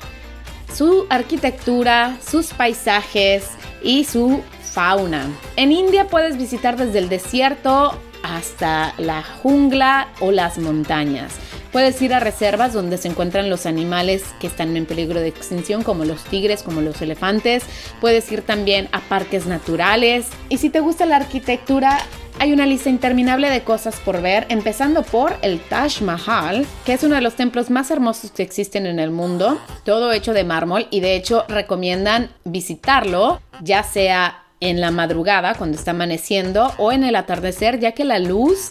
Su 0.74 1.06
arquitectura, 1.10 2.18
sus 2.26 2.54
paisajes 2.54 3.48
y 3.84 4.06
su 4.06 4.42
fauna. 4.64 5.28
En 5.56 5.72
India 5.72 6.08
puedes 6.08 6.38
visitar 6.38 6.78
desde 6.78 7.00
el 7.00 7.10
desierto 7.10 8.00
hasta 8.24 8.94
la 8.98 9.24
jungla 9.24 10.08
o 10.20 10.32
las 10.32 10.58
montañas. 10.60 11.34
Puedes 11.72 12.02
ir 12.02 12.14
a 12.14 12.20
reservas 12.20 12.74
donde 12.74 12.98
se 12.98 13.08
encuentran 13.08 13.50
los 13.50 13.66
animales 13.66 14.24
que 14.40 14.48
están 14.48 14.76
en 14.76 14.86
peligro 14.86 15.22
de 15.22 15.30
extinción, 15.30 15.84
como 15.84 16.04
los 16.04 16.24
tigres, 16.26 16.64
como 16.64 16.82
los 16.82 17.02
elefantes. 17.02 17.64
Puedes 18.02 18.30
ir 18.32 18.42
también 18.42 18.90
a 18.92 19.00
parques 19.00 19.46
naturales. 19.46 20.28
Y 20.50 20.58
si 20.58 20.70
te 20.70 20.82
gusta 20.82 21.06
la 21.06 21.16
arquitectura, 21.16 22.00
hay 22.40 22.52
una 22.52 22.66
lista 22.66 22.90
interminable 22.90 23.50
de 23.50 23.64
cosas 23.64 24.00
por 24.00 24.22
ver, 24.22 24.48
empezando 24.50 25.04
por 25.04 25.34
el 25.42 25.60
Taj 25.62 26.02
Mahal, 26.02 26.66
que 26.86 26.94
es 26.94 27.04
uno 27.04 27.16
de 27.16 27.22
los 27.22 27.36
templos 27.36 27.70
más 27.70 27.90
hermosos 27.92 28.32
que 28.32 28.44
existen 28.44 28.86
en 28.86 29.00
el 29.00 29.12
mundo, 29.12 29.60
todo 29.86 30.12
hecho 30.12 30.34
de 30.34 30.44
mármol 30.44 30.88
y 30.90 31.00
de 31.00 31.16
hecho 31.16 31.46
recomiendan 31.48 32.32
visitarlo, 32.44 33.40
ya 33.62 33.84
sea 33.84 34.44
en 34.60 34.82
la 34.82 34.92
madrugada 34.92 35.56
cuando 35.56 35.78
está 35.78 35.92
amaneciendo 35.92 36.72
o 36.78 36.92
en 36.92 37.04
el 37.04 37.16
atardecer, 37.16 37.80
ya 37.80 37.92
que 37.94 38.06
la 38.06 38.20
luz 38.20 38.70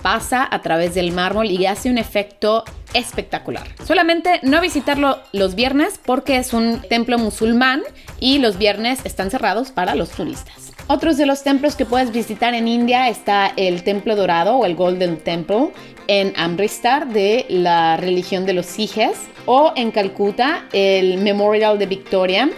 pasa 0.00 0.46
a 0.50 0.62
través 0.62 0.94
del 0.94 1.12
mármol 1.12 1.50
y 1.50 1.66
hace 1.66 1.90
un 1.90 1.98
efecto 1.98 2.64
espectacular. 2.94 3.66
Solamente 3.84 4.40
no 4.42 4.60
visitarlo 4.60 5.18
los 5.32 5.54
viernes 5.54 6.00
porque 6.04 6.36
es 6.36 6.52
un 6.52 6.80
templo 6.82 7.18
musulmán 7.18 7.82
y 8.20 8.38
los 8.38 8.58
viernes 8.58 9.00
están 9.04 9.30
cerrados 9.30 9.70
para 9.70 9.94
los 9.94 10.10
turistas. 10.10 10.72
Otros 10.88 11.16
de 11.16 11.26
los 11.26 11.42
templos 11.42 11.76
que 11.76 11.86
puedes 11.86 12.12
visitar 12.12 12.54
en 12.54 12.66
India 12.66 13.08
está 13.08 13.52
el 13.56 13.84
Templo 13.84 14.16
Dorado 14.16 14.56
o 14.56 14.66
el 14.66 14.74
Golden 14.74 15.16
Temple 15.16 15.70
en 16.08 16.32
Amritsar 16.36 17.08
de 17.08 17.46
la 17.48 17.96
religión 17.96 18.44
de 18.46 18.52
los 18.52 18.66
Sijes 18.66 19.16
o 19.46 19.72
en 19.76 19.90
Calcuta 19.90 20.66
el 20.72 21.18
Memorial 21.18 21.78
de 21.78 21.86
Victoria 21.86 22.50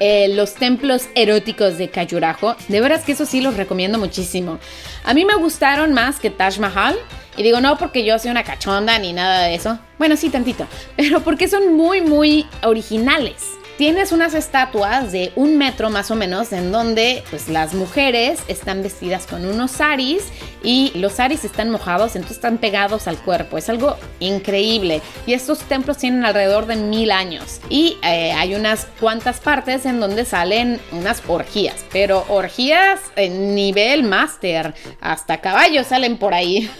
eh, 0.00 0.28
los 0.34 0.54
templos 0.54 1.08
eróticos 1.14 1.78
de 1.78 1.88
Khajuraho. 1.88 2.56
De 2.68 2.80
veras 2.80 3.04
que 3.04 3.12
eso 3.12 3.26
sí 3.26 3.40
los 3.40 3.56
recomiendo 3.56 3.98
muchísimo. 3.98 4.58
A 5.04 5.14
mí 5.14 5.24
me 5.24 5.34
gustaron 5.34 5.92
más 5.92 6.20
que 6.20 6.30
Taj 6.30 6.58
Mahal. 6.58 6.96
Y 7.36 7.42
digo, 7.42 7.60
no 7.60 7.76
porque 7.78 8.04
yo 8.04 8.18
sea 8.18 8.30
una 8.30 8.44
cachonda 8.44 8.98
ni 8.98 9.12
nada 9.12 9.42
de 9.42 9.54
eso. 9.56 9.78
Bueno, 9.98 10.16
sí, 10.16 10.30
tantito. 10.30 10.66
Pero 10.96 11.20
porque 11.20 11.48
son 11.48 11.74
muy, 11.74 12.00
muy 12.00 12.46
originales 12.62 13.42
tienes 13.76 14.12
unas 14.12 14.34
estatuas 14.34 15.12
de 15.12 15.32
un 15.36 15.58
metro 15.58 15.90
más 15.90 16.10
o 16.10 16.16
menos 16.16 16.52
en 16.52 16.70
donde 16.70 17.22
pues 17.30 17.48
las 17.48 17.74
mujeres 17.74 18.40
están 18.48 18.82
vestidas 18.82 19.26
con 19.26 19.44
unos 19.44 19.72
saris 19.72 20.28
y 20.62 20.92
los 20.94 21.14
saris 21.14 21.44
están 21.44 21.70
mojados, 21.70 22.16
entonces 22.16 22.36
están 22.36 22.58
pegados 22.58 23.06
al 23.08 23.18
cuerpo. 23.18 23.58
Es 23.58 23.68
algo 23.68 23.96
increíble. 24.20 25.02
Y 25.26 25.34
estos 25.34 25.58
templos 25.60 25.98
tienen 25.98 26.24
alrededor 26.24 26.66
de 26.66 26.76
mil 26.76 27.10
años. 27.10 27.60
Y 27.68 27.98
eh, 28.02 28.32
hay 28.32 28.54
unas 28.54 28.86
cuantas 29.00 29.40
partes 29.40 29.84
en 29.86 30.00
donde 30.00 30.24
salen 30.24 30.80
unas 30.92 31.22
orgías, 31.28 31.84
pero 31.92 32.24
orgías 32.28 33.00
en 33.16 33.54
nivel 33.54 34.04
máster. 34.04 34.74
Hasta 35.00 35.40
caballos 35.40 35.88
salen 35.88 36.16
por 36.16 36.32
ahí. 36.32 36.70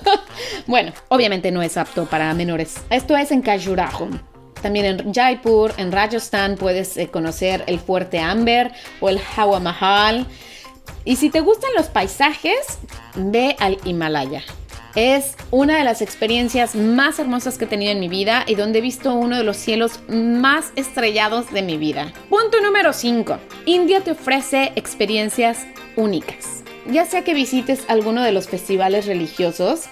bueno, 0.66 0.92
obviamente 1.08 1.50
no 1.50 1.62
es 1.62 1.76
apto 1.76 2.06
para 2.06 2.32
menores. 2.34 2.76
Esto 2.90 3.16
es 3.16 3.30
en 3.30 3.42
Khajuraho. 3.42 4.35
También 4.66 4.86
en 4.86 5.14
Jaipur, 5.14 5.72
en 5.76 5.92
Rajasthan, 5.92 6.56
puedes 6.56 6.96
eh, 6.96 7.06
conocer 7.06 7.62
el 7.68 7.78
Fuerte 7.78 8.18
Amber 8.18 8.72
o 8.98 9.08
el 9.08 9.20
Hawa 9.36 9.60
Mahal. 9.60 10.26
Y 11.04 11.14
si 11.14 11.30
te 11.30 11.38
gustan 11.38 11.70
los 11.76 11.86
paisajes, 11.86 12.80
ve 13.14 13.54
al 13.60 13.78
Himalaya. 13.84 14.42
Es 14.96 15.36
una 15.52 15.78
de 15.78 15.84
las 15.84 16.02
experiencias 16.02 16.74
más 16.74 17.20
hermosas 17.20 17.58
que 17.58 17.66
he 17.66 17.68
tenido 17.68 17.92
en 17.92 18.00
mi 18.00 18.08
vida 18.08 18.42
y 18.44 18.56
donde 18.56 18.80
he 18.80 18.82
visto 18.82 19.14
uno 19.14 19.36
de 19.36 19.44
los 19.44 19.56
cielos 19.56 20.00
más 20.08 20.72
estrellados 20.74 21.52
de 21.52 21.62
mi 21.62 21.76
vida. 21.76 22.12
Punto 22.28 22.60
número 22.60 22.92
5. 22.92 23.38
India 23.66 24.00
te 24.00 24.10
ofrece 24.10 24.72
experiencias 24.74 25.64
únicas. 25.94 26.64
Ya 26.90 27.04
sea 27.04 27.22
que 27.22 27.34
visites 27.34 27.84
alguno 27.86 28.24
de 28.24 28.32
los 28.32 28.48
festivales 28.48 29.06
religiosos, 29.06 29.84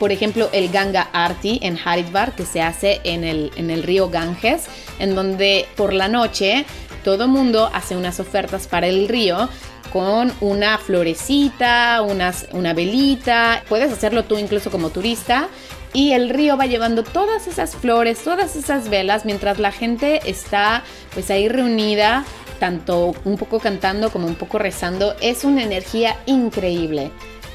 por 0.00 0.12
ejemplo, 0.12 0.48
el 0.52 0.70
Ganga 0.70 1.10
Arti 1.12 1.60
en 1.62 1.78
Haridwar, 1.78 2.34
que 2.34 2.46
se 2.46 2.62
hace 2.62 3.02
en 3.04 3.22
el, 3.22 3.52
en 3.56 3.68
el 3.68 3.82
río 3.82 4.08
Ganges, 4.08 4.64
en 4.98 5.14
donde 5.14 5.66
por 5.76 5.92
la 5.92 6.08
noche 6.08 6.64
todo 7.04 7.28
mundo 7.28 7.70
hace 7.74 7.98
unas 7.98 8.18
ofertas 8.18 8.66
para 8.66 8.86
el 8.88 9.08
río 9.08 9.50
con 9.92 10.32
una 10.40 10.78
florecita, 10.78 12.00
unas, 12.00 12.48
una 12.52 12.72
velita. 12.72 13.62
Puedes 13.68 13.92
hacerlo 13.92 14.24
tú 14.24 14.38
incluso 14.38 14.70
como 14.70 14.88
turista. 14.88 15.48
Y 15.92 16.12
el 16.12 16.30
río 16.30 16.56
va 16.56 16.64
llevando 16.64 17.02
todas 17.02 17.46
esas 17.46 17.76
flores, 17.76 18.24
todas 18.24 18.56
esas 18.56 18.88
velas, 18.88 19.26
mientras 19.26 19.58
la 19.58 19.72
gente 19.72 20.20
está 20.24 20.82
pues 21.12 21.30
ahí 21.30 21.48
reunida, 21.48 22.24
tanto 22.58 23.12
un 23.24 23.36
poco 23.36 23.58
cantando 23.58 24.10
como 24.10 24.28
un 24.28 24.36
poco 24.36 24.58
rezando. 24.58 25.14
Es 25.20 25.44
una 25.44 25.62
energía 25.62 26.16
increíble 26.24 27.10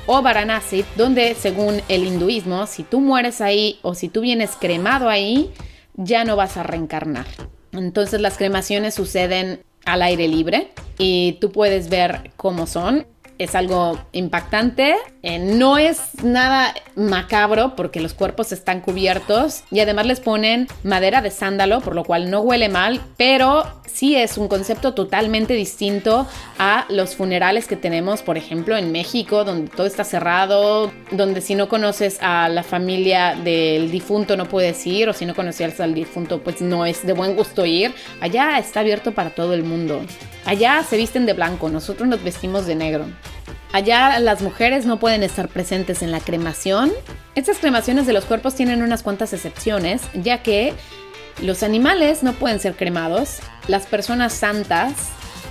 o 0.07 0.21
Varanasi, 0.21 0.85
donde 0.95 1.35
según 1.35 1.81
el 1.89 2.05
hinduismo, 2.05 2.67
si 2.67 2.83
tú 2.83 2.99
mueres 2.99 3.41
ahí 3.41 3.79
o 3.81 3.95
si 3.95 4.09
tú 4.09 4.21
vienes 4.21 4.51
cremado 4.59 5.09
ahí, 5.09 5.51
ya 5.95 6.23
no 6.23 6.35
vas 6.35 6.57
a 6.57 6.63
reencarnar. 6.63 7.25
Entonces 7.71 8.21
las 8.21 8.37
cremaciones 8.37 8.93
suceden 8.93 9.61
al 9.85 10.01
aire 10.01 10.27
libre 10.27 10.71
y 10.97 11.33
tú 11.41 11.51
puedes 11.51 11.89
ver 11.89 12.31
cómo 12.37 12.67
son 12.67 13.05
es 13.37 13.55
algo 13.55 13.99
impactante. 14.11 14.95
Eh, 15.21 15.39
no 15.39 15.77
es 15.77 16.23
nada 16.23 16.73
macabro 16.95 17.75
porque 17.75 17.99
los 17.99 18.13
cuerpos 18.13 18.51
están 18.51 18.81
cubiertos 18.81 19.63
y 19.71 19.79
además 19.79 20.05
les 20.05 20.19
ponen 20.19 20.67
madera 20.83 21.21
de 21.21 21.31
sándalo, 21.31 21.81
por 21.81 21.95
lo 21.95 22.03
cual 22.03 22.29
no 22.29 22.41
huele 22.41 22.69
mal, 22.69 23.01
pero 23.17 23.63
sí 23.95 24.15
es 24.15 24.37
un 24.37 24.47
concepto 24.47 24.93
totalmente 24.93 25.53
distinto 25.53 26.27
a 26.59 26.85
los 26.89 27.15
funerales 27.15 27.67
que 27.67 27.75
tenemos, 27.75 28.21
por 28.21 28.37
ejemplo, 28.37 28.77
en 28.77 28.91
México, 28.91 29.43
donde 29.43 29.69
todo 29.69 29.87
está 29.87 30.03
cerrado, 30.03 30.91
donde 31.11 31.41
si 31.41 31.55
no 31.55 31.69
conoces 31.69 32.19
a 32.21 32.49
la 32.49 32.63
familia 32.63 33.35
del 33.35 33.89
difunto 33.91 34.37
no 34.37 34.45
puedes 34.45 34.85
ir, 34.85 35.09
o 35.09 35.13
si 35.13 35.25
no 35.25 35.33
conoces 35.33 35.79
al 35.79 35.93
difunto, 35.93 36.41
pues 36.41 36.61
no 36.61 36.85
es 36.85 37.05
de 37.05 37.13
buen 37.13 37.35
gusto 37.35 37.65
ir. 37.65 37.93
Allá 38.19 38.57
está 38.59 38.81
abierto 38.81 39.13
para 39.13 39.29
todo 39.29 39.53
el 39.53 39.63
mundo. 39.63 40.01
Allá 40.45 40.83
se 40.87 40.97
visten 40.97 41.25
de 41.25 41.33
blanco, 41.33 41.69
nosotros 41.69 42.07
nos 42.07 42.23
vestimos 42.23 42.65
de 42.67 42.75
negro. 42.75 43.05
Allá 43.73 44.19
las 44.19 44.41
mujeres 44.41 44.85
no 44.85 44.99
pueden 44.99 45.23
estar 45.23 45.49
presentes 45.49 46.01
en 46.01 46.11
la 46.11 46.19
cremación. 46.19 46.93
Estas 47.33 47.57
cremaciones 47.57 48.05
de 48.05 48.13
los 48.13 48.25
cuerpos 48.25 48.55
tienen 48.55 48.83
unas 48.83 49.03
cuantas 49.03 49.33
excepciones, 49.33 50.03
ya 50.13 50.43
que 50.43 50.73
los 51.41 51.63
animales 51.63 52.23
no 52.23 52.33
pueden 52.33 52.59
ser 52.59 52.75
cremados, 52.75 53.39
las 53.67 53.87
personas 53.87 54.33
santas 54.33 54.93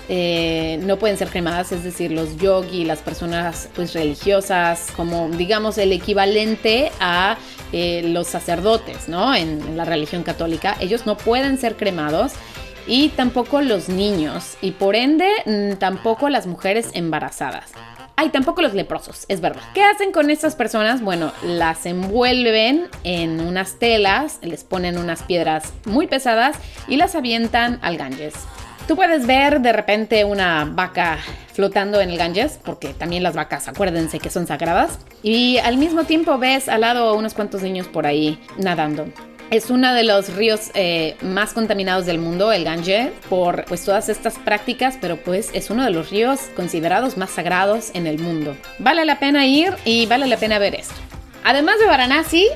eh, 0.08 0.78
no 0.82 0.98
pueden 0.98 1.18
ser 1.18 1.28
cremadas, 1.28 1.72
es 1.72 1.82
decir, 1.82 2.12
los 2.12 2.36
yogi, 2.36 2.84
las 2.84 3.00
personas 3.00 3.68
pues 3.74 3.94
religiosas, 3.94 4.88
como 4.96 5.28
digamos 5.30 5.76
el 5.78 5.92
equivalente 5.92 6.92
a 7.00 7.36
eh, 7.72 8.02
los 8.04 8.28
sacerdotes, 8.28 9.08
¿no? 9.08 9.34
en 9.34 9.76
la 9.76 9.84
religión 9.84 10.22
católica, 10.22 10.76
ellos 10.80 11.04
no 11.04 11.16
pueden 11.16 11.58
ser 11.58 11.76
cremados 11.76 12.32
y 12.86 13.08
tampoco 13.10 13.60
los 13.60 13.88
niños 13.88 14.56
y 14.60 14.72
por 14.72 14.96
ende 14.96 15.28
mm, 15.46 15.76
tampoco 15.78 16.28
las 16.28 16.46
mujeres 16.46 16.90
embarazadas. 16.94 17.72
Ay, 18.16 18.28
tampoco 18.28 18.62
los 18.62 18.74
leprosos, 18.74 19.24
es 19.28 19.40
verdad. 19.40 19.62
¿Qué 19.74 19.82
hacen 19.82 20.12
con 20.12 20.30
estas 20.30 20.54
personas? 20.54 21.02
Bueno, 21.02 21.32
las 21.42 21.84
envuelven 21.84 22.88
en 23.02 23.40
unas 23.40 23.80
telas, 23.80 24.38
les 24.42 24.62
ponen 24.62 24.98
unas 24.98 25.24
piedras 25.24 25.72
muy 25.84 26.06
pesadas 26.06 26.56
y 26.86 26.96
las 26.96 27.16
avientan 27.16 27.80
al 27.82 27.96
Ganges. 27.96 28.34
Tú 28.86 28.96
puedes 28.96 29.26
ver 29.26 29.62
de 29.62 29.72
repente 29.72 30.24
una 30.24 30.64
vaca 30.64 31.18
flotando 31.54 32.00
en 32.00 32.10
el 32.10 32.18
Ganges, 32.18 32.60
porque 32.62 32.88
también 32.88 33.22
las 33.22 33.34
vacas, 33.34 33.66
acuérdense 33.66 34.20
que 34.20 34.28
son 34.28 34.46
sagradas, 34.46 34.98
y 35.22 35.56
al 35.58 35.78
mismo 35.78 36.04
tiempo 36.04 36.36
ves 36.38 36.68
al 36.68 36.82
lado 36.82 37.14
unos 37.16 37.32
cuantos 37.32 37.62
niños 37.62 37.88
por 37.88 38.06
ahí 38.06 38.38
nadando. 38.58 39.06
Es 39.50 39.70
uno 39.70 39.92
de 39.94 40.02
los 40.04 40.34
ríos 40.34 40.70
eh, 40.74 41.16
más 41.20 41.52
contaminados 41.52 42.06
del 42.06 42.18
mundo, 42.18 42.50
el 42.50 42.64
Ganges, 42.64 43.12
por 43.28 43.64
pues 43.66 43.84
todas 43.84 44.08
estas 44.08 44.38
prácticas, 44.38 44.96
pero 45.00 45.16
pues 45.16 45.50
es 45.52 45.70
uno 45.70 45.84
de 45.84 45.90
los 45.90 46.10
ríos 46.10 46.40
considerados 46.56 47.16
más 47.16 47.30
sagrados 47.30 47.90
en 47.94 48.06
el 48.06 48.18
mundo. 48.18 48.56
Vale 48.78 49.04
la 49.04 49.18
pena 49.18 49.46
ir 49.46 49.74
y 49.84 50.06
vale 50.06 50.26
la 50.26 50.38
pena 50.38 50.58
ver 50.58 50.74
esto. 50.74 50.94
Además 51.44 51.78
de 51.78 51.86
Varanasi, 51.86 52.48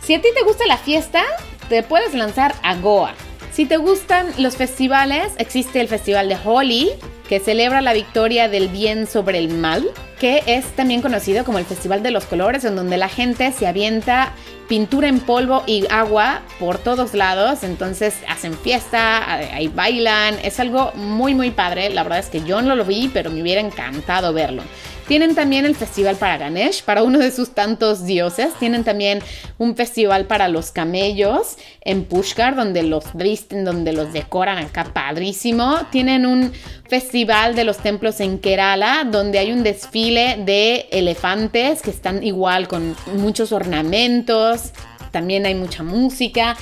si 0.00 0.14
a 0.14 0.20
ti 0.20 0.28
te 0.34 0.42
gusta 0.42 0.66
la 0.66 0.78
fiesta, 0.78 1.22
te 1.68 1.82
puedes 1.82 2.14
lanzar 2.14 2.54
a 2.62 2.74
Goa. 2.76 3.14
Si 3.52 3.66
te 3.66 3.76
gustan 3.76 4.26
los 4.38 4.56
festivales, 4.56 5.34
existe 5.38 5.80
el 5.80 5.88
Festival 5.88 6.28
de 6.30 6.38
Holi, 6.42 6.90
que 7.28 7.38
celebra 7.38 7.82
la 7.82 7.92
victoria 7.92 8.48
del 8.48 8.68
bien 8.68 9.06
sobre 9.06 9.38
el 9.38 9.48
mal, 9.50 9.90
que 10.18 10.42
es 10.46 10.64
también 10.76 11.02
conocido 11.02 11.44
como 11.44 11.58
el 11.58 11.66
Festival 11.66 12.02
de 12.02 12.10
los 12.10 12.24
Colores, 12.24 12.64
en 12.64 12.76
donde 12.76 12.96
la 12.96 13.08
gente 13.08 13.52
se 13.52 13.66
avienta 13.66 14.32
pintura 14.72 15.06
en 15.06 15.20
polvo 15.20 15.62
y 15.66 15.84
agua 15.90 16.40
por 16.58 16.78
todos 16.78 17.12
lados, 17.12 17.62
entonces 17.62 18.14
hacen 18.26 18.56
fiesta, 18.56 19.34
ahí 19.34 19.68
bailan, 19.68 20.36
es 20.42 20.58
algo 20.60 20.92
muy 20.94 21.34
muy 21.34 21.50
padre, 21.50 21.90
la 21.90 22.02
verdad 22.02 22.20
es 22.20 22.30
que 22.30 22.42
yo 22.42 22.62
no 22.62 22.74
lo 22.74 22.86
vi, 22.86 23.10
pero 23.12 23.30
me 23.30 23.42
hubiera 23.42 23.60
encantado 23.60 24.32
verlo. 24.32 24.62
Tienen 25.08 25.34
también 25.34 25.64
el 25.64 25.74
festival 25.74 26.16
para 26.16 26.38
Ganesh, 26.38 26.84
para 26.84 27.02
uno 27.02 27.18
de 27.18 27.30
sus 27.30 27.50
tantos 27.50 28.04
dioses. 28.04 28.54
Tienen 28.58 28.84
también 28.84 29.20
un 29.58 29.76
festival 29.76 30.26
para 30.26 30.48
los 30.48 30.70
camellos 30.70 31.56
en 31.82 32.04
Pushkar, 32.04 32.56
donde 32.56 32.82
los 32.82 33.04
visten, 33.14 33.64
donde 33.64 33.92
los 33.92 34.12
decoran 34.12 34.58
acá 34.58 34.84
padrísimo. 34.84 35.80
Tienen 35.90 36.26
un 36.26 36.52
festival 36.88 37.54
de 37.54 37.64
los 37.64 37.78
templos 37.78 38.20
en 38.20 38.38
Kerala, 38.38 39.04
donde 39.04 39.38
hay 39.38 39.52
un 39.52 39.62
desfile 39.62 40.38
de 40.44 40.88
elefantes 40.92 41.82
que 41.82 41.90
están 41.90 42.22
igual 42.22 42.68
con 42.68 42.94
muchos 43.16 43.52
ornamentos. 43.52 44.72
También 45.10 45.46
hay 45.46 45.54
mucha 45.54 45.82
música. 45.82 46.56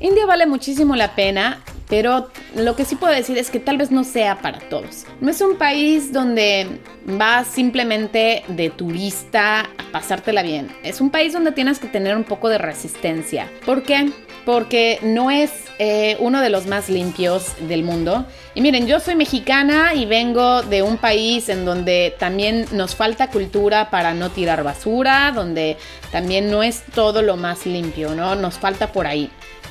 India 0.00 0.26
vale 0.26 0.46
muchísimo 0.46 0.96
la 0.96 1.14
pena 1.14 1.62
pero 1.88 2.28
lo 2.56 2.76
que 2.76 2.84
sí 2.84 2.96
puedo 2.96 3.12
decir 3.12 3.38
es 3.38 3.50
que 3.50 3.60
tal 3.60 3.76
vez 3.76 3.90
no 3.90 4.04
sea 4.04 4.40
para 4.40 4.58
todos. 4.58 5.06
No 5.20 5.30
es 5.30 5.40
un 5.40 5.56
país 5.56 6.12
donde 6.12 6.80
vas 7.04 7.46
simplemente 7.46 8.42
de 8.48 8.70
turista 8.70 9.60
a 9.60 9.92
pasártela 9.92 10.42
bien. 10.42 10.68
Es 10.82 11.00
un 11.00 11.10
país 11.10 11.32
donde 11.32 11.52
tienes 11.52 11.78
que 11.78 11.88
tener 11.88 12.16
un 12.16 12.24
poco 12.24 12.48
de 12.48 12.58
resistencia. 12.58 13.50
¿Por 13.66 13.82
qué? 13.82 14.10
Porque 14.44 14.98
no 15.02 15.30
es 15.30 15.50
eh, 15.78 16.16
uno 16.20 16.40
de 16.40 16.50
los 16.50 16.66
más 16.66 16.88
limpios 16.88 17.52
del 17.68 17.82
mundo. 17.82 18.26
Y 18.54 18.60
miren, 18.60 18.86
yo 18.86 19.00
soy 19.00 19.16
mexicana 19.16 19.94
y 19.94 20.06
vengo 20.06 20.62
de 20.62 20.82
un 20.82 20.98
país 20.98 21.48
en 21.48 21.64
donde 21.64 22.14
también 22.18 22.66
nos 22.72 22.94
falta 22.94 23.30
cultura 23.30 23.90
para 23.90 24.14
no 24.14 24.30
tirar 24.30 24.62
basura, 24.62 25.32
donde 25.34 25.76
también 26.12 26.50
no 26.50 26.62
es 26.62 26.82
todo 26.94 27.22
lo 27.22 27.36
más 27.36 27.66
limpio, 27.66 28.14
¿no? 28.14 28.36
Nos 28.36 28.58
falta 28.58 28.92
por 28.92 29.06
ahí. 29.06 29.30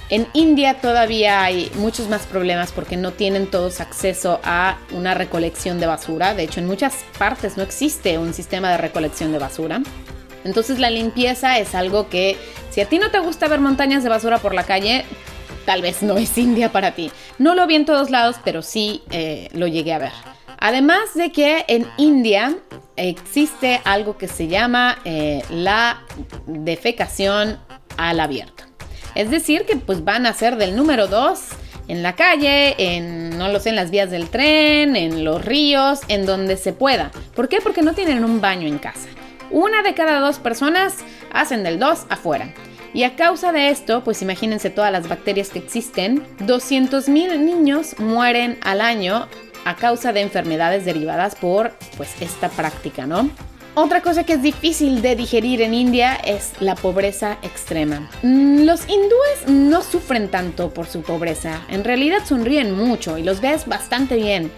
En 0.09 0.27
India 0.33 0.81
todavía 0.81 1.43
hay 1.43 1.71
muchos 1.75 2.09
más 2.09 2.25
problemas 2.25 2.71
porque 2.71 2.97
no 2.97 3.13
tienen 3.13 3.47
todos 3.47 3.79
acceso 3.79 4.41
a 4.43 4.77
una 4.91 5.13
recolección 5.13 5.79
de 5.79 5.87
basura. 5.87 6.33
De 6.35 6.43
hecho, 6.43 6.59
en 6.59 6.67
muchas 6.67 6.93
partes 7.17 7.55
no 7.55 7.63
existe 7.63 8.17
un 8.17 8.33
sistema 8.33 8.69
de 8.71 8.77
recolección 8.77 9.31
de 9.31 9.39
basura. 9.39 9.81
Entonces 10.43 10.79
la 10.79 10.89
limpieza 10.89 11.57
es 11.59 11.75
algo 11.75 12.09
que 12.09 12.37
si 12.69 12.81
a 12.81 12.85
ti 12.85 12.99
no 12.99 13.11
te 13.11 13.19
gusta 13.19 13.47
ver 13.47 13.59
montañas 13.59 14.03
de 14.03 14.09
basura 14.09 14.39
por 14.39 14.53
la 14.53 14.63
calle, 14.63 15.05
tal 15.65 15.81
vez 15.81 16.01
no 16.03 16.17
es 16.17 16.37
India 16.37 16.71
para 16.71 16.91
ti. 16.91 17.11
No 17.37 17.55
lo 17.55 17.67
vi 17.67 17.75
en 17.75 17.85
todos 17.85 18.09
lados, 18.09 18.37
pero 18.43 18.61
sí 18.61 19.03
eh, 19.11 19.49
lo 19.53 19.67
llegué 19.67 19.93
a 19.93 19.99
ver. 19.99 20.11
Además 20.59 21.13
de 21.15 21.31
que 21.31 21.65
en 21.67 21.87
India 21.97 22.55
existe 22.95 23.81
algo 23.83 24.17
que 24.17 24.27
se 24.27 24.47
llama 24.47 24.99
eh, 25.03 25.43
la 25.49 26.03
defecación 26.47 27.59
al 27.97 28.19
abierto. 28.19 28.63
Es 29.15 29.29
decir, 29.29 29.65
que 29.65 29.75
pues 29.75 30.03
van 30.03 30.25
a 30.25 30.33
ser 30.33 30.55
del 30.55 30.75
número 30.75 31.07
2 31.07 31.39
en 31.87 32.01
la 32.01 32.15
calle, 32.15 32.75
en, 32.77 33.37
no 33.37 33.49
lo 33.49 33.59
sé, 33.59 33.69
en 33.69 33.75
las 33.75 33.91
vías 33.91 34.09
del 34.09 34.29
tren, 34.29 34.95
en 34.95 35.23
los 35.23 35.43
ríos, 35.43 35.99
en 36.07 36.25
donde 36.25 36.57
se 36.57 36.73
pueda. 36.73 37.11
¿Por 37.35 37.49
qué? 37.49 37.59
Porque 37.61 37.81
no 37.81 37.93
tienen 37.93 38.23
un 38.23 38.39
baño 38.41 38.67
en 38.67 38.79
casa. 38.79 39.09
Una 39.53 39.83
de 39.83 39.93
cada 39.93 40.19
dos 40.19 40.39
personas 40.39 40.95
hacen 41.31 41.63
del 41.63 41.77
2 41.77 42.07
afuera. 42.09 42.55
Y 42.91 43.03
a 43.03 43.15
causa 43.15 43.51
de 43.51 43.69
esto, 43.69 44.03
pues 44.03 44.23
imagínense 44.23 44.71
todas 44.71 44.91
las 44.91 45.07
bacterias 45.07 45.49
que 45.49 45.59
existen, 45.59 46.23
200.000 46.39 47.37
niños 47.37 47.99
mueren 47.99 48.57
al 48.63 48.81
año 48.81 49.27
a 49.63 49.75
causa 49.75 50.11
de 50.11 50.21
enfermedades 50.21 50.85
derivadas 50.85 51.35
por 51.35 51.73
pues 51.97 52.19
esta 52.19 52.49
práctica, 52.49 53.05
¿no? 53.05 53.29
Otra 53.75 54.01
cosa 54.01 54.23
que 54.23 54.33
es 54.33 54.41
difícil 54.41 55.03
de 55.03 55.15
digerir 55.15 55.61
en 55.61 55.75
India 55.75 56.15
es 56.15 56.53
la 56.59 56.73
pobreza 56.73 57.37
extrema. 57.43 58.09
Mm, 58.23 58.65
los 58.65 58.89
hindúes 58.89 59.47
no 59.47 59.83
sufren 59.83 60.29
tanto 60.29 60.73
por 60.73 60.87
su 60.87 61.03
pobreza, 61.03 61.61
en 61.69 61.83
realidad 61.83 62.19
sonríen 62.25 62.71
mucho 62.75 63.19
y 63.19 63.23
los 63.23 63.39
ves 63.39 63.67
bastante 63.67 64.15
bien, 64.15 64.51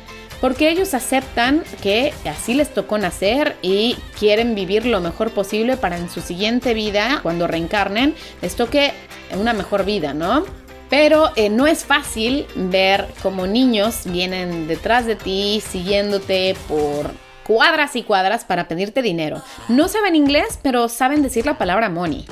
porque 0.46 0.70
ellos 0.70 0.94
aceptan 0.94 1.64
que 1.82 2.14
así 2.30 2.54
les 2.54 2.72
tocó 2.72 3.00
nacer 3.00 3.56
y 3.64 3.98
quieren 4.20 4.54
vivir 4.54 4.86
lo 4.86 5.02
mejor 5.02 5.32
posible 5.32 5.76
para 5.76 5.98
en 5.98 6.08
su 6.08 6.22
siguiente 6.22 6.76
vida, 6.76 7.20
cuando 7.24 7.48
reencarnen, 7.48 8.14
les 8.44 8.56
toque 8.56 8.94
una 9.40 9.54
mejor 9.54 9.86
vida, 9.86 10.14
¿no? 10.14 10.46
Pero 10.88 11.32
eh, 11.36 11.50
no 11.50 11.66
es 11.66 11.84
fácil 11.84 12.46
ver 12.54 13.08
cómo 13.24 13.48
niños 13.48 14.02
vienen 14.06 14.68
detrás 14.68 15.08
de 15.08 15.16
ti, 15.16 15.64
siguiéndote 15.68 16.56
por 16.68 17.10
cuadras 17.44 17.96
y 17.96 18.04
cuadras 18.04 18.46
para 18.46 18.68
pedirte 18.68 19.02
dinero. 19.02 19.42
No 19.68 19.88
saben 19.88 20.16
inglés, 20.16 20.60
pero 20.62 20.90
saben 20.90 21.24
decir 21.24 21.48
la 21.48 21.58
palabra 21.58 21.90
money. 21.90 22.24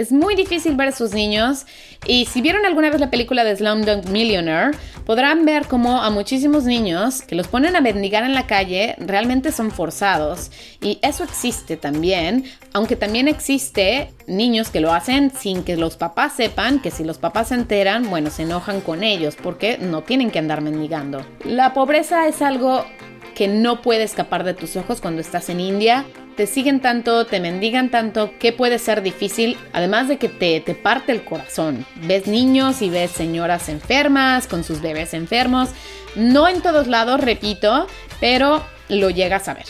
Es 0.00 0.12
muy 0.12 0.34
difícil 0.34 0.76
ver 0.76 0.88
a 0.88 0.92
sus 0.92 1.12
niños 1.12 1.66
y 2.06 2.24
si 2.24 2.40
vieron 2.40 2.64
alguna 2.64 2.88
vez 2.88 3.00
la 3.00 3.10
película 3.10 3.44
de 3.44 3.54
Slumdog 3.54 4.08
Millionaire, 4.08 4.70
podrán 5.04 5.44
ver 5.44 5.66
cómo 5.66 6.00
a 6.00 6.08
muchísimos 6.08 6.64
niños 6.64 7.20
que 7.20 7.34
los 7.34 7.48
ponen 7.48 7.76
a 7.76 7.82
mendigar 7.82 8.24
en 8.24 8.32
la 8.32 8.46
calle 8.46 8.94
realmente 8.98 9.52
son 9.52 9.70
forzados 9.70 10.52
y 10.80 10.98
eso 11.02 11.22
existe 11.22 11.76
también, 11.76 12.46
aunque 12.72 12.96
también 12.96 13.28
existe 13.28 14.14
niños 14.26 14.70
que 14.70 14.80
lo 14.80 14.90
hacen 14.90 15.32
sin 15.38 15.64
que 15.64 15.76
los 15.76 15.98
papás 15.98 16.32
sepan 16.32 16.80
que 16.80 16.90
si 16.90 17.04
los 17.04 17.18
papás 17.18 17.48
se 17.48 17.56
enteran, 17.56 18.08
bueno, 18.08 18.30
se 18.30 18.44
enojan 18.44 18.80
con 18.80 19.04
ellos 19.04 19.36
porque 19.36 19.76
no 19.76 20.00
tienen 20.00 20.30
que 20.30 20.38
andar 20.38 20.62
mendigando. 20.62 21.26
La 21.44 21.74
pobreza 21.74 22.26
es 22.26 22.40
algo 22.40 22.86
que 23.34 23.48
no 23.48 23.82
puede 23.82 24.04
escapar 24.04 24.44
de 24.44 24.54
tus 24.54 24.76
ojos 24.76 25.02
cuando 25.02 25.20
estás 25.20 25.50
en 25.50 25.60
India. 25.60 26.06
Te 26.40 26.46
siguen 26.46 26.80
tanto, 26.80 27.26
te 27.26 27.38
mendigan 27.38 27.90
tanto, 27.90 28.32
que 28.38 28.54
puede 28.54 28.78
ser 28.78 29.02
difícil, 29.02 29.58
además 29.74 30.08
de 30.08 30.16
que 30.16 30.30
te, 30.30 30.58
te 30.62 30.74
parte 30.74 31.12
el 31.12 31.22
corazón. 31.22 31.84
Ves 32.06 32.26
niños 32.26 32.80
y 32.80 32.88
ves 32.88 33.10
señoras 33.10 33.68
enfermas 33.68 34.46
con 34.46 34.64
sus 34.64 34.80
bebés 34.80 35.12
enfermos. 35.12 35.68
No 36.16 36.48
en 36.48 36.62
todos 36.62 36.86
lados, 36.86 37.20
repito, 37.20 37.86
pero 38.20 38.62
lo 38.88 39.10
llegas 39.10 39.48
a 39.48 39.52
ver. 39.52 39.66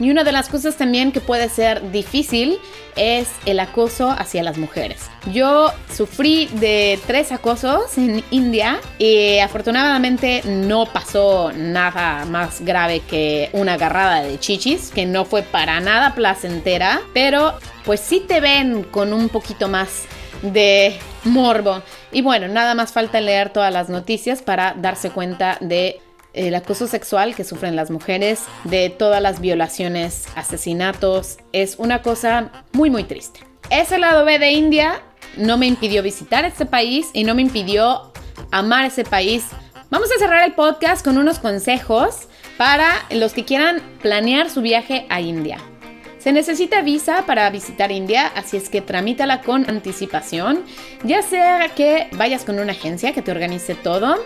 Y 0.00 0.10
una 0.10 0.24
de 0.24 0.32
las 0.32 0.48
cosas 0.48 0.76
también 0.76 1.12
que 1.12 1.20
puede 1.20 1.48
ser 1.48 1.92
difícil 1.92 2.58
es 2.96 3.28
el 3.46 3.60
acoso 3.60 4.10
hacia 4.10 4.42
las 4.42 4.58
mujeres. 4.58 5.08
Yo 5.32 5.72
sufrí 5.92 6.46
de 6.54 6.98
tres 7.06 7.32
acosos 7.32 7.96
en 7.96 8.24
India 8.30 8.80
y 8.98 9.38
afortunadamente 9.38 10.42
no 10.44 10.86
pasó 10.86 11.52
nada 11.52 12.24
más 12.24 12.60
grave 12.60 13.00
que 13.00 13.50
una 13.52 13.74
agarrada 13.74 14.22
de 14.22 14.38
chichis, 14.38 14.90
que 14.90 15.06
no 15.06 15.24
fue 15.24 15.42
para 15.42 15.80
nada 15.80 16.14
placentera, 16.14 17.00
pero 17.12 17.54
pues 17.84 18.00
sí 18.00 18.20
te 18.26 18.40
ven 18.40 18.82
con 18.84 19.12
un 19.12 19.28
poquito 19.28 19.68
más 19.68 20.04
de 20.42 20.98
morbo. 21.24 21.82
Y 22.12 22.22
bueno, 22.22 22.48
nada 22.48 22.74
más 22.74 22.92
falta 22.92 23.20
leer 23.20 23.50
todas 23.50 23.72
las 23.72 23.88
noticias 23.88 24.42
para 24.42 24.74
darse 24.74 25.10
cuenta 25.10 25.58
de 25.60 26.00
el 26.34 26.54
acoso 26.54 26.86
sexual 26.86 27.34
que 27.34 27.44
sufren 27.44 27.76
las 27.76 27.90
mujeres, 27.90 28.42
de 28.64 28.90
todas 28.90 29.22
las 29.22 29.40
violaciones, 29.40 30.26
asesinatos, 30.34 31.38
es 31.52 31.76
una 31.78 32.02
cosa 32.02 32.64
muy 32.72 32.90
muy 32.90 33.04
triste. 33.04 33.40
Ese 33.70 33.98
lado 33.98 34.24
B 34.24 34.38
de 34.38 34.52
India 34.52 35.00
no 35.36 35.56
me 35.56 35.66
impidió 35.66 36.02
visitar 36.02 36.44
este 36.44 36.66
país 36.66 37.08
y 37.12 37.24
no 37.24 37.34
me 37.34 37.42
impidió 37.42 38.12
amar 38.50 38.84
ese 38.84 39.04
país. 39.04 39.46
Vamos 39.90 40.10
a 40.12 40.18
cerrar 40.18 40.44
el 40.44 40.54
podcast 40.54 41.04
con 41.04 41.18
unos 41.18 41.38
consejos 41.38 42.28
para 42.58 42.90
los 43.10 43.32
que 43.32 43.44
quieran 43.44 43.80
planear 44.02 44.50
su 44.50 44.60
viaje 44.60 45.06
a 45.08 45.20
India. 45.20 45.58
Se 46.18 46.32
necesita 46.32 46.80
visa 46.80 47.24
para 47.26 47.48
visitar 47.50 47.92
India, 47.92 48.32
así 48.34 48.56
es 48.56 48.70
que 48.70 48.80
tramítala 48.80 49.42
con 49.42 49.68
anticipación, 49.68 50.64
ya 51.02 51.20
sea 51.20 51.68
que 51.74 52.08
vayas 52.12 52.44
con 52.44 52.58
una 52.58 52.72
agencia 52.72 53.12
que 53.12 53.20
te 53.20 53.30
organice 53.30 53.74
todo 53.74 54.16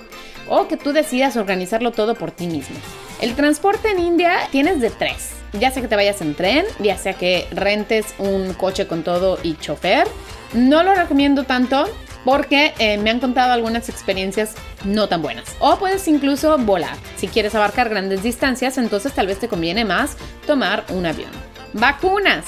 o 0.49 0.69
que 0.69 0.77
tú 0.77 0.93
decidas 0.93 1.37
organizarlo 1.37 1.93
todo 1.93 2.15
por 2.15 2.31
ti 2.31 2.47
mismo. 2.47 2.77
El 3.21 3.35
transporte 3.35 3.91
en 3.91 3.99
India 3.99 4.49
tienes 4.51 4.81
de 4.81 4.91
tres. 4.91 5.33
Ya 5.53 5.71
sea 5.71 5.83
que 5.83 5.89
te 5.89 5.97
vayas 5.97 6.21
en 6.21 6.35
tren, 6.35 6.67
ya 6.79 6.99
sea 6.99 7.15
que 7.15 7.47
rentes 7.51 8.15
un 8.19 8.53
coche 8.55 8.87
con 8.87 9.03
todo 9.03 9.39
y 9.43 9.57
chofer. 9.57 10.07
No 10.53 10.83
lo 10.83 10.95
recomiendo 10.95 11.45
tanto 11.45 11.87
porque 12.25 12.75
eh, 12.79 12.99
me 12.99 13.11
han 13.11 13.21
contado 13.21 13.53
algunas 13.53 13.89
experiencias 13.89 14.55
no 14.85 15.09
tan 15.09 15.23
buenas. 15.23 15.45
O 15.61 15.79
puedes 15.79 16.07
incluso 16.09 16.59
volar. 16.59 16.97
Si 17.17 17.29
quieres 17.29 17.55
abarcar 17.55 17.89
grandes 17.89 18.23
distancias, 18.23 18.79
entonces 18.79 19.13
tal 19.13 19.27
vez 19.27 19.39
te 19.39 19.49
conviene 19.49 19.85
más 19.85 20.17
tomar 20.47 20.85
un 20.91 21.07
avión. 21.07 21.31
Vacunas. 21.73 22.45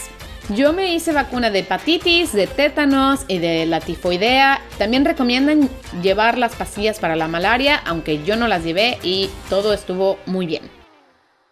Yo 0.54 0.72
me 0.72 0.92
hice 0.92 1.12
vacuna 1.12 1.48
de 1.50 1.60
hepatitis, 1.60 2.32
de 2.32 2.48
tétanos 2.48 3.20
y 3.28 3.38
de 3.38 3.66
la 3.66 3.78
tifoidea. 3.78 4.60
También 4.78 5.04
recomiendan 5.04 5.68
llevar 6.02 6.38
las 6.38 6.56
pastillas 6.56 6.98
para 6.98 7.14
la 7.14 7.28
malaria, 7.28 7.76
aunque 7.86 8.24
yo 8.24 8.34
no 8.34 8.48
las 8.48 8.64
llevé 8.64 8.98
y 9.04 9.30
todo 9.48 9.72
estuvo 9.72 10.18
muy 10.26 10.46
bien. 10.46 10.79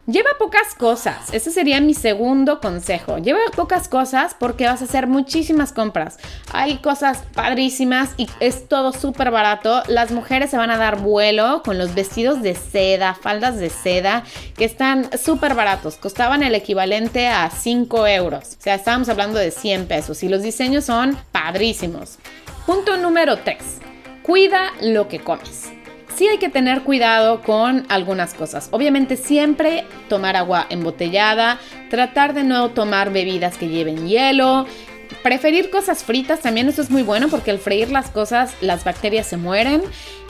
Lleva 0.09 0.31
pocas 0.39 0.75
cosas, 0.75 1.35
ese 1.35 1.51
sería 1.51 1.83
mi 1.83 1.93
segundo 1.93 2.61
consejo. 2.61 3.19
Lleva 3.19 3.41
pocas 3.55 3.89
cosas 3.89 4.35
porque 4.39 4.65
vas 4.65 4.81
a 4.81 4.87
hacer 4.87 5.07
muchísimas 5.07 5.71
compras. 5.71 6.17
Hay 6.51 6.79
cosas 6.79 7.25
padrísimas 7.35 8.15
y 8.17 8.27
es 8.41 8.69
todo 8.69 8.95
súper 8.95 9.31
barato. 9.31 9.83
Las 9.87 10.11
mujeres 10.11 10.49
se 10.49 10.57
van 10.57 10.71
a 10.71 10.79
dar 10.79 10.99
vuelo 10.99 11.61
con 11.63 11.77
los 11.77 11.95
vestidos 11.95 12.41
de 12.41 12.55
seda, 12.55 13.13
faldas 13.13 13.59
de 13.59 13.69
seda, 13.69 14.25
que 14.57 14.65
están 14.65 15.11
súper 15.19 15.55
baratos. 15.55 15.97
Costaban 15.97 16.43
el 16.43 16.55
equivalente 16.55 17.29
a 17.29 17.51
5 17.51 18.07
euros. 18.07 18.57
O 18.59 18.63
sea, 18.63 18.77
estábamos 18.77 19.11
hablando 19.11 19.39
de 19.39 19.51
100 19.51 19.89
pesos 19.89 20.23
y 20.23 20.31
los 20.31 20.41
diseños 20.41 20.87
son 20.87 21.19
padrísimos. 21.33 22.17
Punto 22.65 22.97
número 22.97 23.37
3. 23.41 23.59
Cuida 24.23 24.73
lo 24.81 25.07
que 25.07 25.21
comes 25.21 25.78
sí 26.19 26.27
hay 26.27 26.39
que 26.39 26.49
tener 26.49 26.83
cuidado 26.83 27.43
con 27.43 27.87
algunas 27.89 28.35
cosas. 28.35 28.69
Obviamente 28.73 29.17
siempre 29.17 29.85
tomar 30.09 30.35
agua 30.35 30.67
embotellada, 30.69 31.61
tratar 31.91 32.35
de 32.35 32.43
no 32.43 32.71
tomar 32.71 33.13
bebidas 33.13 33.57
que 33.57 33.69
lleven 33.69 34.09
hielo, 34.09 34.67
preferir 35.23 35.71
cosas 35.71 36.03
fritas 36.03 36.41
también 36.41 36.69
eso 36.69 36.83
es 36.83 36.91
muy 36.91 37.03
bueno 37.03 37.29
porque 37.29 37.51
al 37.51 37.59
freír 37.59 37.91
las 37.91 38.11
cosas 38.11 38.55
las 38.61 38.85
bacterias 38.85 39.27
se 39.27 39.37
mueren 39.37 39.81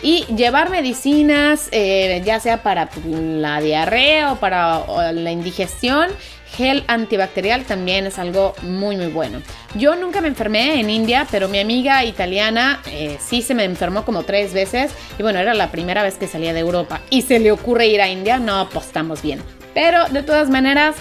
y 0.02 0.24
llevar 0.36 0.70
medicinas 0.70 1.68
eh, 1.72 2.22
ya 2.24 2.38
sea 2.38 2.62
para 2.62 2.88
la 3.04 3.60
diarrea 3.60 4.32
o 4.32 4.36
para 4.36 5.12
la 5.12 5.32
indigestión 5.32 6.08
gel 6.56 6.84
antibacterial 6.88 7.64
también 7.64 8.06
es 8.06 8.18
algo 8.18 8.54
muy 8.62 8.96
muy 8.96 9.08
bueno. 9.08 9.42
Yo 9.74 9.96
nunca 9.96 10.20
me 10.20 10.28
enfermé 10.28 10.80
en 10.80 10.90
India, 10.90 11.26
pero 11.30 11.48
mi 11.48 11.58
amiga 11.60 12.04
italiana 12.04 12.80
eh, 12.86 13.18
sí 13.20 13.42
se 13.42 13.54
me 13.54 13.64
enfermó 13.64 14.04
como 14.04 14.24
tres 14.24 14.52
veces 14.52 14.92
y 15.18 15.22
bueno, 15.22 15.38
era 15.38 15.54
la 15.54 15.70
primera 15.70 16.02
vez 16.02 16.16
que 16.16 16.26
salía 16.26 16.52
de 16.52 16.60
Europa 16.60 17.00
y 17.10 17.22
se 17.22 17.38
le 17.38 17.52
ocurre 17.52 17.86
ir 17.86 18.00
a 18.00 18.08
India, 18.08 18.38
no 18.38 18.58
apostamos 18.58 19.22
bien. 19.22 19.40
Pero 19.74 20.08
de 20.08 20.22
todas 20.22 20.50
maneras 20.50 20.96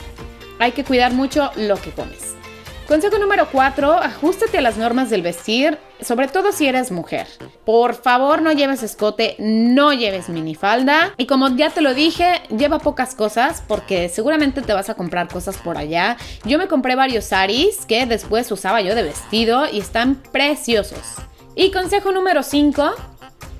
hay 0.60 0.72
que 0.72 0.84
cuidar 0.84 1.14
mucho 1.14 1.52
lo 1.56 1.78
que 1.78 1.92
comes. 1.92 2.37
Consejo 2.88 3.18
número 3.18 3.50
4, 3.52 3.96
ajustate 3.96 4.60
a 4.60 4.62
las 4.62 4.78
normas 4.78 5.10
del 5.10 5.22
vestir, 5.22 5.78
sobre 6.00 6.30
todo 6.30 6.54
si 6.54 6.68
eres 6.68 6.90
mujer. 6.90 7.28
Por 7.66 7.96
favor, 7.96 8.42
no 8.42 8.54
lleves 8.54 8.82
escote, 8.82 9.36
no 9.40 9.92
lleves 9.92 10.30
minifalda. 10.30 11.14
Y 11.18 11.26
como 11.26 11.50
ya 11.50 11.70
te 11.70 11.82
lo 11.82 11.94
dije, 11.94 12.42
lleva 12.48 12.80
pocas 12.80 13.14
cosas 13.14 13.62
porque 13.68 14.08
seguramente 14.08 14.62
te 14.62 14.72
vas 14.72 14.90
a 14.90 14.94
comprar 14.94 15.28
cosas 15.28 15.58
por 15.58 15.78
allá. 15.78 16.16
Yo 16.46 16.58
me 16.58 16.70
compré 16.70 16.96
varios 16.96 17.26
saris 17.26 17.86
que 17.86 18.06
después 18.06 18.50
usaba 18.54 18.80
yo 18.80 18.96
de 18.96 19.04
vestido 19.04 19.66
y 19.70 19.80
están 19.80 20.16
preciosos. 20.32 21.16
Y 21.56 21.72
consejo 21.72 22.14
número 22.14 22.42
5, 22.42 22.92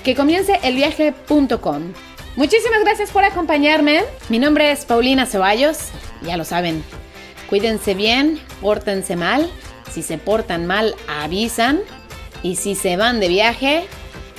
Que 0.04 0.16
comience 0.16 0.60
elviaje.com. 0.64 1.94
Muchísimas 2.36 2.82
gracias 2.84 3.12
por 3.12 3.24
acompañarme. 3.24 4.04
Mi 4.30 4.40
nombre 4.40 4.72
es 4.72 4.86
Paulina 4.86 5.26
Ceballos, 5.26 5.90
ya 6.22 6.38
lo 6.38 6.46
saben. 6.46 6.84
Cuídense 7.50 7.94
bien, 7.94 8.40
pórtense 8.62 9.16
mal. 9.16 9.50
Si 9.92 10.02
se 10.02 10.18
portan 10.18 10.66
mal, 10.66 10.96
avisan. 11.08 11.82
Y 12.42 12.56
si 12.56 12.76
se 12.76 12.98
van 12.98 13.20
de 13.20 13.28
viaje, 13.28 13.86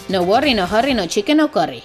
no 0.08 0.22
worry, 0.22 0.54
no 0.54 0.66
hurry, 0.66 0.94
no 0.94 1.06
chicken, 1.06 1.38
no 1.38 1.50
curry. 1.50 1.82